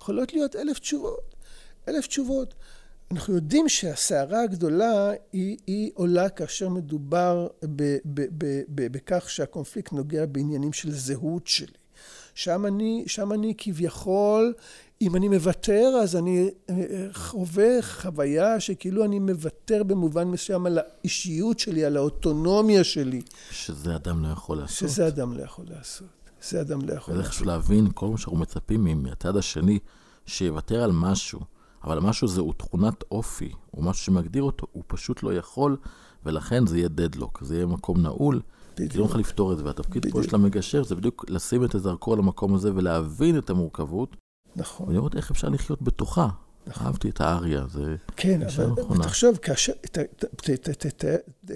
יכולות 0.00 0.32
להיות 0.32 0.56
אלף 0.56 0.78
תשובות. 0.78 1.34
אלף 1.88 2.06
תשובות. 2.06 2.54
אנחנו 3.10 3.34
יודעים 3.34 3.68
שהסערה 3.68 4.42
הגדולה 4.42 5.10
היא, 5.32 5.56
היא 5.66 5.90
עולה 5.94 6.28
כאשר 6.28 6.68
מדובר 6.68 7.46
ב, 7.64 7.96
ב, 8.04 8.20
ב, 8.38 8.62
ב, 8.68 8.92
בכך 8.92 9.30
שהקונפליקט 9.30 9.92
נוגע 9.92 10.26
בעניינים 10.26 10.72
של 10.72 10.92
זהות 10.92 11.46
שלי. 11.46 11.72
שם 12.34 12.66
אני, 12.66 13.04
שם 13.06 13.32
אני 13.32 13.54
כביכול 13.58 14.54
אם 15.04 15.16
אני 15.16 15.28
מוותר, 15.28 15.98
אז 16.02 16.16
אני 16.16 16.50
אה, 16.70 16.74
חווה 17.12 17.82
חוויה 17.82 18.60
שכאילו 18.60 19.04
אני 19.04 19.18
מוותר 19.18 19.82
במובן 19.82 20.28
מסוים 20.28 20.66
על 20.66 20.78
האישיות 20.78 21.58
שלי, 21.58 21.84
על 21.84 21.96
האוטונומיה 21.96 22.84
שלי. 22.84 23.22
שזה 23.50 23.96
אדם 23.96 24.22
לא 24.22 24.28
יכול 24.28 24.56
לעשות. 24.56 24.88
שזה 24.88 25.08
אדם 25.08 25.36
לא 25.36 25.42
יכול 25.42 25.64
לעשות. 25.68 26.08
זה 26.42 26.60
אדם 26.60 26.80
לא 26.88 26.92
יכול 26.92 27.14
לעשות. 27.14 27.32
וצריך 27.32 27.46
להבין, 27.46 27.88
כל 27.94 28.08
מה 28.08 28.18
שאנחנו 28.18 28.38
מצפים 28.38 29.02
מהצד 29.02 29.36
השני, 29.36 29.78
שיוותר 30.26 30.82
על 30.82 30.92
משהו, 30.92 31.40
אבל 31.84 31.98
משהו 31.98 32.28
זה 32.28 32.40
הוא 32.40 32.54
תכונת 32.56 33.04
אופי, 33.10 33.52
הוא 33.70 33.84
משהו 33.84 34.04
שמגדיר 34.04 34.42
אותו, 34.42 34.66
הוא 34.72 34.82
פשוט 34.86 35.22
לא 35.22 35.34
יכול, 35.34 35.76
ולכן 36.26 36.66
זה 36.66 36.78
יהיה 36.78 36.88
דדלוק, 36.88 37.42
זה 37.42 37.54
יהיה 37.54 37.66
מקום 37.66 38.02
נעול. 38.02 38.40
בדיוק. 38.74 38.92
כי 38.92 38.98
לא 38.98 39.04
נוכל 39.04 39.18
לפתור 39.18 39.52
את 39.52 39.58
זה, 39.58 39.64
והתפקיד 39.64 40.12
פה 40.12 40.22
של 40.22 40.34
המגשר 40.34 40.84
זה 40.84 40.94
בדיוק 40.94 41.24
לשים 41.28 41.64
את 41.64 41.74
הזרקור 41.74 42.14
על 42.14 42.20
המקום 42.20 42.54
הזה 42.54 42.74
ולהבין 42.74 43.38
את 43.38 43.50
המורכבות, 43.50 44.16
נכון. 44.56 44.88
ולראות 44.88 45.16
איך 45.16 45.30
אפשר 45.30 45.48
לחיות 45.48 45.82
בתוכה. 45.82 46.28
נכון. 46.66 46.86
אהבתי 46.86 47.08
את 47.08 47.20
האריה, 47.20 47.64
זה 47.68 47.96
כן, 48.16 48.42
אבל 48.42 48.66
נכונה. 48.66 49.04
תחשוב, 49.04 49.36
כאשר, 49.36 49.72
ת, 49.72 49.98
ת, 49.98 50.24
ת, 50.24 50.50
ת, 50.50 50.86
ת, 50.86 51.04
ת, 51.04 51.54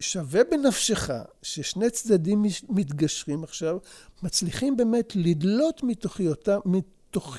שווה 0.00 0.40
בנפשך 0.50 1.10
ששני 1.42 1.90
צדדים 1.90 2.44
מתגשרים 2.68 3.44
עכשיו, 3.44 3.78
מצליחים 4.22 4.76
באמת 4.76 5.16
לדלות 5.16 5.82
מתוכיותם, 5.82 6.58
מתוך, 6.64 7.36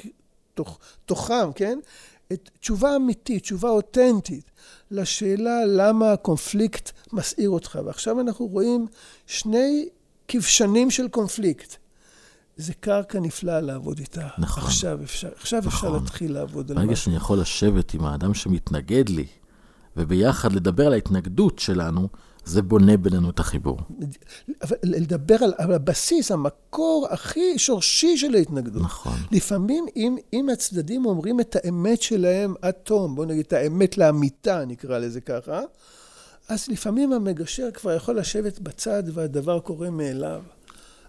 תוך, 0.54 0.80
תוכם, 1.06 1.54
כן? 1.56 1.80
את 2.34 2.50
תשובה 2.60 2.96
אמיתית, 2.96 3.44
תשובה 3.44 3.70
אותנטית, 3.70 4.52
לשאלה 4.92 5.66
למה 5.66 6.12
הקונפליקט 6.12 6.92
מסעיר 7.14 7.50
אותך. 7.50 7.80
ועכשיו 7.86 8.20
אנחנו 8.20 8.46
רואים 8.48 8.88
שני 9.26 9.90
כבשנים 10.28 10.92
של 10.92 11.08
קונפליקט. 11.08 11.76
זה 12.60 12.74
קרקע 12.74 13.20
נפלאה 13.20 13.62
לעבוד 13.62 14.00
איתה. 14.00 14.28
נכון. 14.38 14.64
עכשיו 14.64 15.04
אפשר, 15.04 15.30
עכשיו 15.36 15.60
נכון. 15.60 15.72
אפשר 15.72 15.90
להתחיל 15.90 16.34
לעבוד 16.34 16.72
על 16.72 16.78
משהו. 16.78 16.88
ברגע 16.88 16.96
שאני 16.96 17.16
יכול 17.16 17.40
לשבת 17.40 17.94
עם 17.94 18.06
האדם 18.06 18.34
שמתנגד 18.34 19.10
לי, 19.10 19.26
וביחד 19.98 20.54
לדבר 20.54 20.88
על 20.88 20.94
ההתנגדות 20.94 21.60
שלנו, 21.60 22.08
זה 22.46 22.62
בונה 22.62 22.98
בינינו 22.98 23.30
את 23.30 23.40
החיבור. 23.40 23.78
אבל 24.62 24.78
לדבר 24.84 25.36
על, 25.44 25.54
על 25.58 25.74
הבסיס, 25.74 26.32
המקור 26.32 27.08
הכי 27.10 27.60
שורשי 27.60 28.18
של 28.18 28.36
ההתנגדות. 28.36 28.82
נכון. 28.82 29.18
לפעמים, 29.32 29.86
אם, 29.96 30.18
אם 30.34 30.50
הצדדים 30.50 31.06
אומרים 31.06 31.40
את 31.40 31.56
האמת 31.56 32.02
שלהם 32.02 32.54
עד 32.62 32.74
תום, 32.74 33.16
בואו 33.16 33.28
נגיד 33.28 33.46
את 33.46 33.54
האמת 33.54 33.98
לאמיתה, 33.98 34.66
נקרא 34.66 34.98
לזה 34.98 35.22
ככה, 35.22 35.62
אז 36.50 36.68
לפעמים 36.68 37.14
המגשר 37.14 37.72
כבר 37.74 37.94
יכול 37.96 38.20
לשבת 38.20 38.60
בצד 38.60 39.04
והדבר 39.14 39.60
קורה 39.60 39.90
מאליו. 39.90 40.42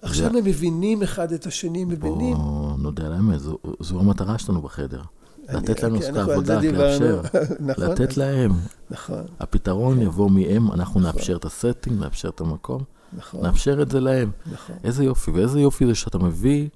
עכשיו 0.03 0.37
הם 0.37 0.45
מבינים 0.45 1.03
אחד 1.03 1.33
את 1.33 1.47
השני, 1.47 1.85
מבינים. 1.85 2.37
בוא 2.37 2.77
נודה 2.79 3.07
על 3.07 3.13
האמת, 3.13 3.41
זו, 3.41 3.59
זו 3.81 4.01
המטרה 4.01 4.39
שלנו 4.39 4.63
בחדר. 4.63 5.03
לתת 5.49 5.83
להם 5.83 6.01
זה 6.01 6.21
העבודה, 6.21 6.61
דיברנו. 6.61 6.83
לאפשר. 6.83 7.23
נכון, 7.61 7.85
לתת 7.85 8.17
להם. 8.17 8.53
נכון, 8.91 9.23
הפתרון 9.41 10.03
יבוא 10.03 10.31
מהם, 10.31 10.73
אנחנו 10.73 11.01
נכון. 11.01 11.03
נאפשר 11.03 11.37
את 11.37 11.45
הסטינג, 11.45 12.01
נאפשר 12.01 12.29
את 12.29 12.41
המקום, 12.41 12.83
נכון, 13.13 13.41
נאפשר 13.43 13.83
את 13.83 13.91
זה 13.91 14.01
להם. 14.01 14.31
נכון. 14.53 14.77
איזה 14.85 15.05
יופי, 15.05 15.31
ואיזה 15.31 15.61
יופי 15.61 15.87
זה 15.87 15.95
שאתה 15.95 16.19
מביא 16.19 16.69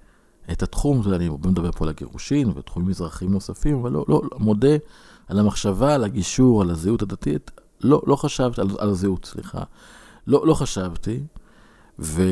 את 0.53 0.63
התחום, 0.63 1.03
אני 1.15 1.29
מדבר 1.29 1.73
פה 1.73 1.85
על 1.85 1.89
הגירושין 1.89 2.53
ותחומים 2.55 2.89
מזרחיים 2.89 3.31
נוספים, 3.31 3.79
אבל 3.79 3.93
לא, 3.93 4.05
לא, 4.09 4.23
לא, 4.33 4.39
מודה 4.39 4.77
על 5.29 5.39
המחשבה, 5.39 5.95
על 5.95 6.05
הגישור, 6.05 6.63
על 6.63 6.71
הזהות 6.71 7.03
הדתית. 7.03 7.51
לא, 7.81 8.03
לא 8.07 8.17
חשבתי, 8.17 8.61
על, 8.61 8.69
על 8.79 8.89
הזהות, 8.89 9.25
סליחה. 9.25 9.63
לא, 10.27 10.47
לא 10.47 10.55
חשבתי, 10.55 11.21
ו... 11.99 12.23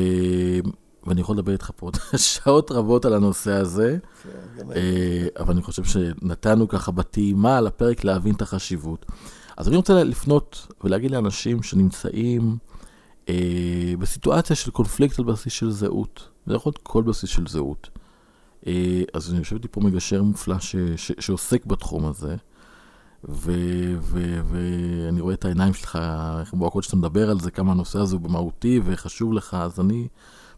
ואני 1.07 1.21
יכול 1.21 1.35
לדבר 1.35 1.51
איתך 1.51 1.71
פה 1.75 1.85
עוד 1.85 1.97
שעות 2.15 2.71
רבות 2.71 3.05
על 3.05 3.13
הנושא 3.13 3.51
הזה, 3.51 3.97
כן. 4.23 4.71
אה, 4.75 5.27
אבל 5.39 5.53
אני 5.53 5.61
חושב 5.61 5.83
שנתנו 5.83 6.67
ככה 6.67 6.91
בטעימה 6.91 7.57
על 7.57 7.67
הפרק 7.67 8.03
להבין 8.03 8.35
את 8.35 8.41
החשיבות. 8.41 9.05
אז 9.57 9.67
אני 9.67 9.75
רוצה 9.75 10.03
לפנות 10.03 10.67
ולהגיד 10.83 11.11
לאנשים 11.11 11.63
שנמצאים 11.63 12.57
אה, 13.29 13.93
בסיטואציה 13.99 14.55
של 14.55 14.71
קונפליקט 14.71 15.19
על 15.19 15.25
בסיס 15.25 15.53
של 15.53 15.71
זהות. 15.71 16.29
זה 16.47 16.53
יכול 16.53 16.69
להיות 16.69 16.79
כל 16.83 17.03
בסיס 17.03 17.29
של 17.29 17.47
זהות. 17.47 17.89
אה, 18.67 19.01
אז 19.13 19.29
אני 19.29 19.39
יושב 19.39 19.55
איתי 19.55 19.67
פה 19.67 19.81
מגשר 19.81 20.23
מופלא 20.23 20.59
ש, 20.59 20.75
ש, 20.95 21.11
שעוסק 21.19 21.65
בתחום 21.65 22.05
הזה, 22.05 22.35
ואני 23.23 25.21
רואה 25.21 25.33
את 25.33 25.45
העיניים 25.45 25.73
שלך, 25.73 25.99
איך 26.39 26.53
בוהקות 26.53 26.83
שאתה 26.83 26.95
מדבר 26.95 27.29
על 27.29 27.39
זה, 27.39 27.51
כמה 27.51 27.71
הנושא 27.71 27.99
הזה 27.99 28.15
הוא 28.15 28.21
במהותי 28.21 28.81
וחשוב 28.85 29.33
לך, 29.33 29.53
אז 29.53 29.79
אני 29.79 30.07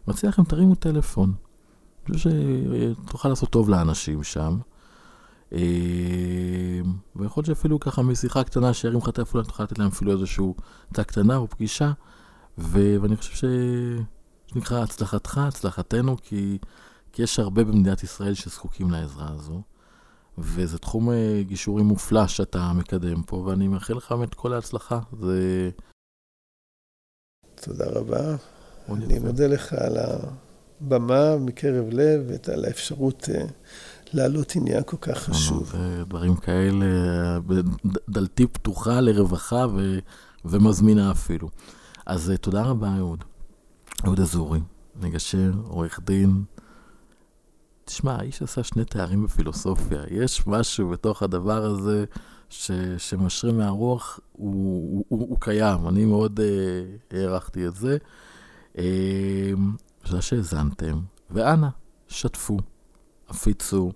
מציע 0.08 0.28
לכם, 0.28 0.44
תרימו 0.44 0.74
טלפון. 0.74 1.34
אני 2.08 2.16
חושב 2.16 2.30
שתוכל 3.06 3.28
לעשות 3.28 3.50
טוב 3.50 3.68
לאנשים 3.68 4.22
שם. 4.22 4.58
אה, 5.52 6.80
ויכול 7.16 7.40
להיות 7.40 7.46
שאפילו 7.46 7.80
ככה 7.80 8.02
משיחה 8.02 8.44
קטנה 8.44 8.74
שירים 8.74 8.98
לך 8.98 9.10
טלפון, 9.10 9.44
תוכל 9.44 9.62
לתת 9.62 9.78
להם 9.78 9.88
אפילו 9.88 10.12
איזושהי 10.12 10.44
הצעה 10.90 11.04
קטנה 11.04 11.36
או 11.36 11.48
פגישה. 11.48 11.92
ואני 12.58 13.16
חושב 13.16 13.34
ש... 13.34 13.44
שנקרא 14.46 14.82
הצלחתך, 14.82 15.38
הצלחתנו, 15.38 16.16
כי, 16.22 16.58
כי 17.12 17.22
יש 17.22 17.38
הרבה 17.38 17.64
במדינת 17.64 18.02
ישראל 18.02 18.34
שזקוקים 18.34 18.90
לעזרה 18.90 19.28
הזו. 19.30 19.62
וזה 20.38 20.78
תחום 20.78 21.10
אה, 21.10 21.42
גישורי 21.42 21.82
מופלא 21.82 22.26
שאתה 22.26 22.72
מקדם 22.72 23.22
פה, 23.22 23.36
ואני 23.36 23.68
מאחל 23.68 23.94
לך 23.94 24.12
באמת 24.12 24.34
כל 24.34 24.52
ההצלחה. 24.52 25.00
זה... 25.20 25.70
תודה 27.54 27.84
רבה. 27.90 28.36
אני. 28.92 29.18
מודה 29.18 29.46
לך 29.46 29.72
על 29.72 29.96
הבמה 30.80 31.36
מקרב 31.36 31.84
לב 31.92 32.20
ועל 32.48 32.64
האפשרות 32.64 33.28
אה, 33.34 33.44
להעלות 34.12 34.56
עניין 34.56 34.82
כל 34.86 34.96
כך 35.00 35.18
חשוב. 35.18 35.70
זה 35.72 36.04
דברים 36.08 36.36
כאלה, 36.36 36.86
ד- 37.38 37.62
דלתי 38.08 38.46
פתוחה 38.46 39.00
לרווחה 39.00 39.66
ו, 39.76 39.98
ומזמינה 40.44 41.10
אפילו. 41.10 41.48
אז 42.06 42.30
אה, 42.30 42.36
תודה 42.36 42.62
רבה, 42.62 42.96
אהוד. 42.98 43.24
אהוד 44.04 44.20
אזורי, 44.20 44.60
מגשר, 45.00 45.50
עורך 45.68 46.00
דין. 46.04 46.42
תשמע, 47.84 48.12
האיש 48.16 48.42
עשה 48.42 48.62
שני 48.62 48.84
תארים 48.84 49.24
בפילוסופיה. 49.24 50.02
יש 50.10 50.46
משהו 50.46 50.88
בתוך 50.88 51.22
הדבר 51.22 51.64
הזה 51.64 52.04
ש, 52.50 52.70
שמשרה 52.98 53.52
מהרוח, 53.52 54.20
הוא, 54.32 54.52
הוא, 54.52 55.04
הוא, 55.08 55.28
הוא 55.28 55.36
קיים. 55.40 55.88
אני 55.88 56.04
מאוד 56.04 56.40
אה, 56.40 57.18
הערכתי 57.20 57.66
את 57.66 57.76
זה. 57.76 57.96
תודה 60.02 60.22
שהאזנתם, 60.22 61.00
ואנא, 61.30 61.68
שתפו, 62.08 62.56
הפיצו. 63.28 63.92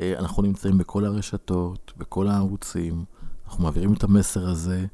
אה, 0.00 0.14
אנחנו 0.18 0.42
נמצאים 0.42 0.78
בכל 0.78 1.04
הרשתות, 1.04 1.92
בכל 1.96 2.28
הערוצים, 2.28 3.04
אנחנו 3.46 3.64
מעבירים 3.64 3.92
את 3.92 4.04
המסר 4.04 4.48
הזה, 4.48 4.86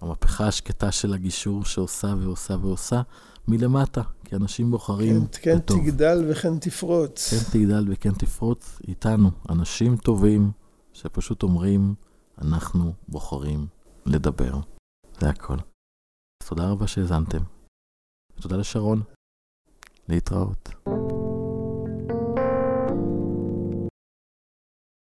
המהפכה 0.00 0.48
השקטה 0.48 0.92
של 0.92 1.14
הגישור 1.14 1.64
שעושה 1.64 2.14
ועושה 2.20 2.56
ועושה, 2.60 3.02
מלמטה, 3.48 4.02
כי 4.24 4.36
אנשים 4.36 4.70
בוחרים 4.70 5.26
כן, 5.26 5.38
כן 5.42 5.58
בטוב. 5.58 5.80
תגדל 5.80 6.24
וכן 6.30 6.58
תפרוץ. 6.58 7.30
כן 7.30 7.58
תגדל 7.58 7.84
וכן 7.88 8.12
תפרוץ 8.12 8.78
איתנו, 8.88 9.30
אנשים 9.50 9.96
טובים 9.96 10.50
שפשוט 10.92 11.42
אומרים, 11.42 11.94
אנחנו 12.42 12.92
בוחרים 13.08 13.66
לדבר. 14.06 14.60
זה 15.20 15.28
הכל. 15.28 15.56
אז 16.42 16.48
תודה 16.48 16.70
רבה 16.70 16.86
שהאזנתם. 16.86 17.53
ותודה 18.38 18.56
לשרון. 18.56 19.02
להתראות. 20.08 20.68